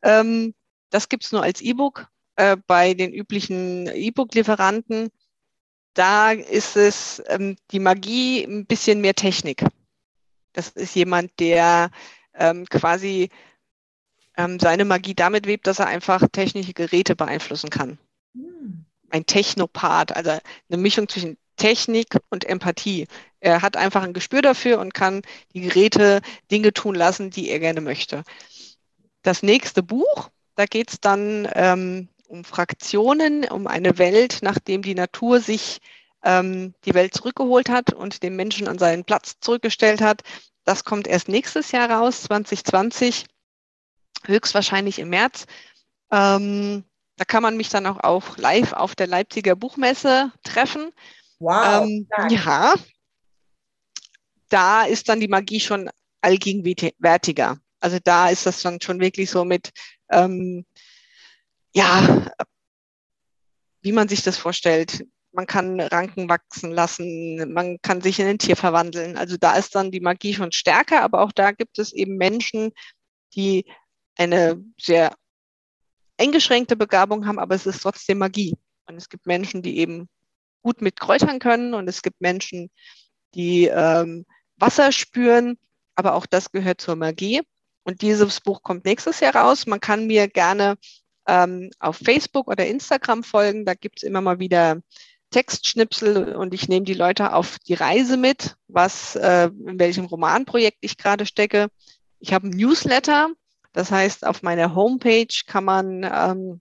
[0.02, 0.54] Ähm,
[0.92, 5.10] das gibt es nur als E-Book äh, bei den üblichen E-Book-Lieferanten.
[5.94, 9.64] Da ist es ähm, die Magie ein bisschen mehr Technik.
[10.52, 11.90] Das ist jemand, der
[12.34, 13.30] ähm, quasi
[14.36, 17.98] ähm, seine Magie damit webt, dass er einfach technische Geräte beeinflussen kann.
[18.34, 18.84] Hm.
[19.10, 23.06] Ein Technopath, also eine Mischung zwischen Technik und Empathie.
[23.40, 25.22] Er hat einfach ein Gespür dafür und kann
[25.54, 26.20] die Geräte
[26.50, 28.24] Dinge tun lassen, die er gerne möchte.
[29.22, 34.94] Das nächste Buch da geht es dann ähm, um Fraktionen, um eine Welt, nachdem die
[34.94, 35.80] Natur sich
[36.24, 40.22] ähm, die Welt zurückgeholt hat und den Menschen an seinen Platz zurückgestellt hat.
[40.64, 43.26] Das kommt erst nächstes Jahr raus, 2020,
[44.24, 45.46] höchstwahrscheinlich im März.
[46.10, 46.84] Ähm,
[47.16, 50.90] da kann man mich dann auch, auch live auf der Leipziger Buchmesse treffen.
[51.38, 51.84] Wow.
[51.84, 52.74] Ähm, ja,
[54.48, 55.90] da ist dann die Magie schon
[56.20, 57.58] allgegenwärtiger.
[57.82, 59.70] Also da ist das dann schon wirklich so mit
[60.10, 60.64] ähm,
[61.74, 62.26] ja,
[63.80, 65.04] wie man sich das vorstellt.
[65.32, 69.16] Man kann Ranken wachsen lassen, man kann sich in ein Tier verwandeln.
[69.16, 72.72] Also da ist dann die Magie schon stärker, aber auch da gibt es eben Menschen,
[73.34, 73.64] die
[74.16, 75.14] eine sehr
[76.18, 78.54] eingeschränkte Begabung haben, aber es ist trotzdem Magie.
[78.86, 80.08] Und es gibt Menschen, die eben
[80.62, 82.70] gut mit Kräutern können und es gibt Menschen,
[83.34, 84.26] die ähm,
[84.56, 85.58] Wasser spüren,
[85.94, 87.40] aber auch das gehört zur Magie.
[87.84, 89.66] Und dieses Buch kommt nächstes Jahr raus.
[89.66, 90.76] Man kann mir gerne
[91.26, 93.64] ähm, auf Facebook oder Instagram folgen.
[93.64, 94.80] Da gibt es immer mal wieder
[95.30, 100.78] Textschnipsel und ich nehme die Leute auf die Reise mit, was äh, in welchem Romanprojekt
[100.82, 101.68] ich gerade stecke.
[102.20, 103.30] Ich habe ein Newsletter,
[103.72, 106.60] das heißt, auf meiner Homepage kann man ähm,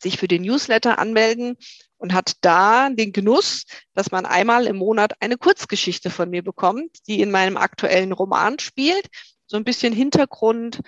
[0.00, 1.56] sich für den Newsletter anmelden
[1.98, 3.64] und hat da den Genuss,
[3.94, 8.58] dass man einmal im Monat eine Kurzgeschichte von mir bekommt, die in meinem aktuellen Roman
[8.58, 9.08] spielt.
[9.46, 10.80] So ein bisschen Hintergrund,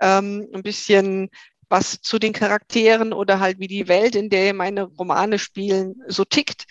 [0.00, 1.30] ähm, ein bisschen
[1.68, 6.24] was zu den Charakteren oder halt wie die Welt, in der meine Romane spielen, so
[6.24, 6.66] tickt.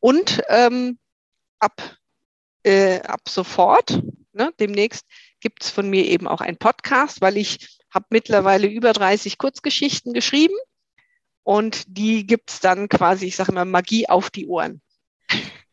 [0.00, 0.98] Und ähm,
[1.58, 1.96] ab,
[2.62, 4.02] äh, ab sofort,
[4.32, 5.06] ne, demnächst,
[5.40, 10.12] gibt es von mir eben auch einen Podcast, weil ich habe mittlerweile über 30 Kurzgeschichten
[10.12, 10.54] geschrieben
[11.42, 14.82] und die gibt es dann quasi, ich sage immer, Magie auf die Ohren.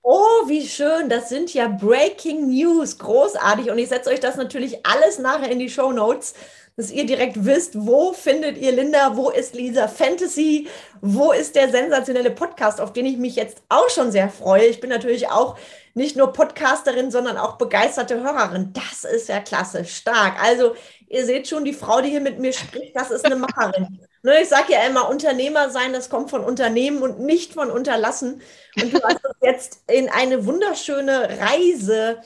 [0.08, 1.10] Oh, wie schön.
[1.10, 2.99] Das sind ja Breaking News.
[2.99, 3.72] Großartig.
[3.72, 6.36] Und ich setze euch das natürlich alles nachher in die Show Notes,
[6.76, 10.68] dass ihr direkt wisst, wo findet ihr Linda, wo ist Lisa Fantasy,
[11.01, 14.66] wo ist der sensationelle Podcast, auf den ich mich jetzt auch schon sehr freue.
[14.66, 15.58] Ich bin natürlich auch
[15.95, 18.74] nicht nur Podcasterin, sondern auch begeisterte Hörerin.
[18.74, 20.36] Das ist ja klasse, stark.
[20.43, 20.76] Also
[21.08, 23.99] ihr seht schon, die Frau, die hier mit mir spricht, das ist eine Macherin.
[24.26, 28.41] Ne, ich sage ja immer, Unternehmer sein, das kommt von Unternehmen und nicht von Unterlassen.
[28.76, 32.17] Und du hast uns jetzt in eine wunderschöne Reise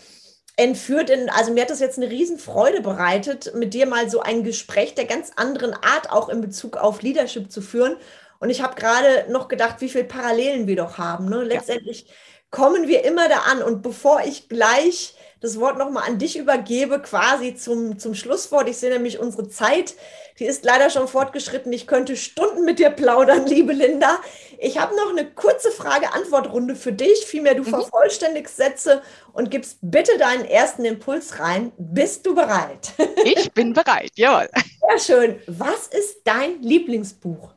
[0.56, 1.10] entführt.
[1.10, 4.95] In, also mir hat das jetzt eine Riesenfreude bereitet, mit dir mal so ein Gespräch
[4.95, 7.97] der ganz anderen Art auch in Bezug auf Leadership zu führen.
[8.39, 11.28] Und ich habe gerade noch gedacht, wie viele Parallelen wir doch haben.
[11.28, 11.43] Ne?
[11.43, 12.14] Letztendlich ja.
[12.50, 13.62] kommen wir immer da an.
[13.62, 18.68] Und bevor ich gleich das Wort nochmal an dich übergebe, quasi zum, zum Schlusswort.
[18.68, 19.96] Ich sehe nämlich unsere Zeit,
[20.38, 21.72] die ist leider schon fortgeschritten.
[21.72, 24.20] Ich könnte Stunden mit dir plaudern, liebe Linda.
[24.58, 27.26] Ich habe noch eine kurze Frage-Antwort-Runde für dich.
[27.26, 27.68] Vielmehr, du mhm.
[27.68, 31.72] vervollständigst Sätze und gibst bitte deinen ersten Impuls rein.
[31.78, 32.94] Bist du bereit?
[33.26, 34.50] Ich bin bereit, jawohl.
[34.80, 35.42] Sehr schön.
[35.46, 37.54] Was ist dein Lieblingsbuch?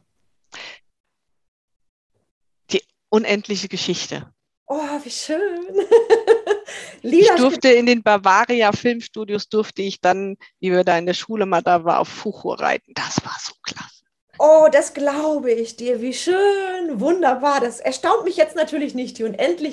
[2.73, 4.27] Die unendliche Geschichte.
[4.67, 5.67] Oh, wie schön.
[7.03, 11.47] ich durfte in den Bavaria Filmstudios, durfte ich dann, wie wir da in der Schule
[11.47, 12.93] mal da war, auf Fuchur reiten.
[12.95, 14.03] Das war so klasse.
[14.39, 16.01] Oh, das glaube ich dir.
[16.01, 17.61] Wie schön, wunderbar.
[17.61, 19.21] Das erstaunt mich jetzt natürlich nicht.
[19.21, 19.73] Und endlich,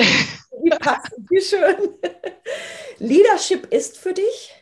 [0.61, 1.95] wie passend, wie schön.
[2.97, 4.53] Leadership ist für dich?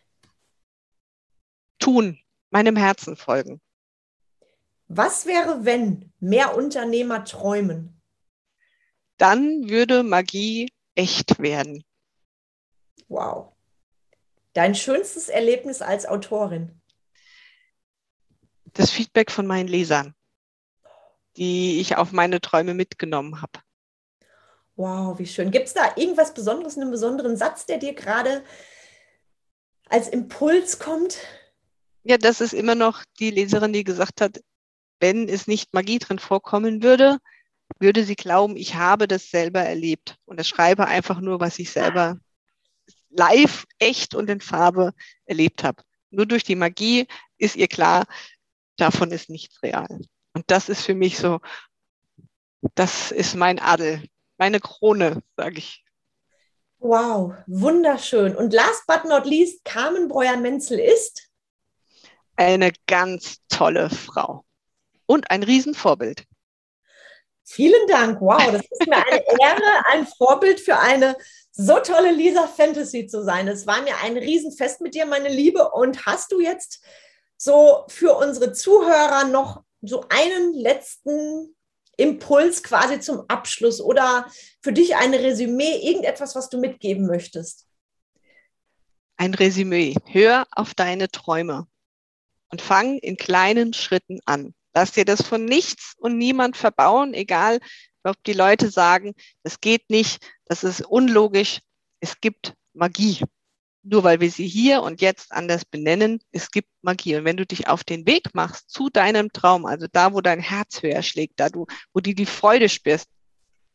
[1.79, 2.19] Tun,
[2.51, 3.59] meinem Herzen folgen.
[4.87, 8.01] Was wäre, wenn mehr Unternehmer träumen?
[9.17, 11.83] Dann würde Magie echt werden.
[13.07, 13.53] Wow.
[14.53, 16.81] Dein schönstes Erlebnis als Autorin?
[18.73, 20.13] Das Feedback von meinen Lesern,
[21.37, 23.59] die ich auf meine Träume mitgenommen habe.
[24.75, 25.51] Wow, wie schön.
[25.51, 28.43] Gibt es da irgendwas Besonderes, einen besonderen Satz, der dir gerade
[29.89, 31.17] als Impuls kommt?
[32.03, 34.39] Ja, das ist immer noch die Leserin, die gesagt hat,
[34.99, 37.17] wenn es nicht Magie drin vorkommen würde,
[37.79, 40.15] würde sie glauben, ich habe das selber erlebt.
[40.25, 42.19] Und ich schreibe einfach nur, was ich selber
[43.17, 44.93] live, echt und in Farbe
[45.25, 45.83] erlebt habe.
[46.09, 47.07] Nur durch die Magie
[47.37, 48.05] ist ihr klar,
[48.77, 49.87] davon ist nichts real.
[50.33, 51.39] Und das ist für mich so,
[52.75, 54.03] das ist mein Adel,
[54.37, 55.83] meine Krone, sage ich.
[56.79, 58.35] Wow, wunderschön.
[58.35, 61.27] Und last but not least, Carmen Breuer-Menzel ist?
[62.35, 64.45] Eine ganz tolle Frau
[65.07, 66.23] und ein Riesenvorbild.
[67.43, 68.21] Vielen Dank.
[68.21, 71.15] Wow, das ist mir eine Ehre, ein Vorbild für eine
[71.57, 73.47] so tolle Lisa Fantasy zu sein.
[73.47, 75.71] Es war mir ein Riesenfest mit dir, meine Liebe.
[75.71, 76.83] Und hast du jetzt
[77.35, 81.55] so für unsere Zuhörer noch so einen letzten
[81.97, 84.27] Impuls quasi zum Abschluss oder
[84.61, 87.65] für dich ein Resümee, irgendetwas, was du mitgeben möchtest?
[89.17, 89.95] Ein Resümee.
[90.05, 91.65] Hör auf deine Träume
[92.49, 94.53] und fang in kleinen Schritten an.
[94.75, 97.59] Lass dir das von nichts und niemand verbauen, egal
[98.07, 101.59] ob die Leute sagen, das geht nicht, das ist unlogisch.
[101.99, 103.23] Es gibt Magie.
[103.83, 107.15] Nur weil wir sie hier und jetzt anders benennen, es gibt Magie.
[107.15, 110.41] Und wenn du dich auf den Weg machst zu deinem Traum, also da, wo dein
[110.41, 113.07] Herz höher schlägt, da du, wo du die Freude spürst,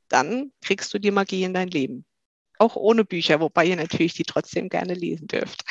[0.09, 2.05] dann kriegst du die Magie in dein Leben.
[2.59, 5.65] Auch ohne Bücher, wobei ihr natürlich die trotzdem gerne lesen dürft.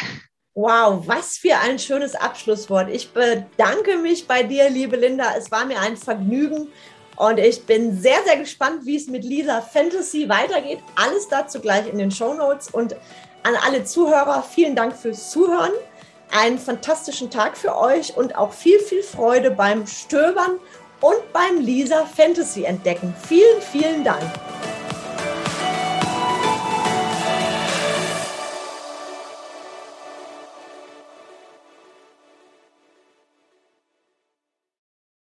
[0.53, 2.89] Wow, was für ein schönes Abschlusswort.
[2.89, 5.33] Ich bedanke mich bei dir, liebe Linda.
[5.37, 6.67] Es war mir ein Vergnügen
[7.15, 10.79] Und ich bin sehr, sehr gespannt, wie es mit Lisa Fantasy weitergeht.
[10.95, 12.69] Alles dazu gleich in den Show Notes.
[12.69, 12.95] Und
[13.43, 15.71] an alle Zuhörer, vielen Dank fürs Zuhören.
[16.31, 20.59] Einen fantastischen Tag für euch und auch viel, viel Freude beim Stöbern
[21.01, 23.13] und beim Lisa Fantasy entdecken.
[23.27, 24.23] Vielen, vielen Dank.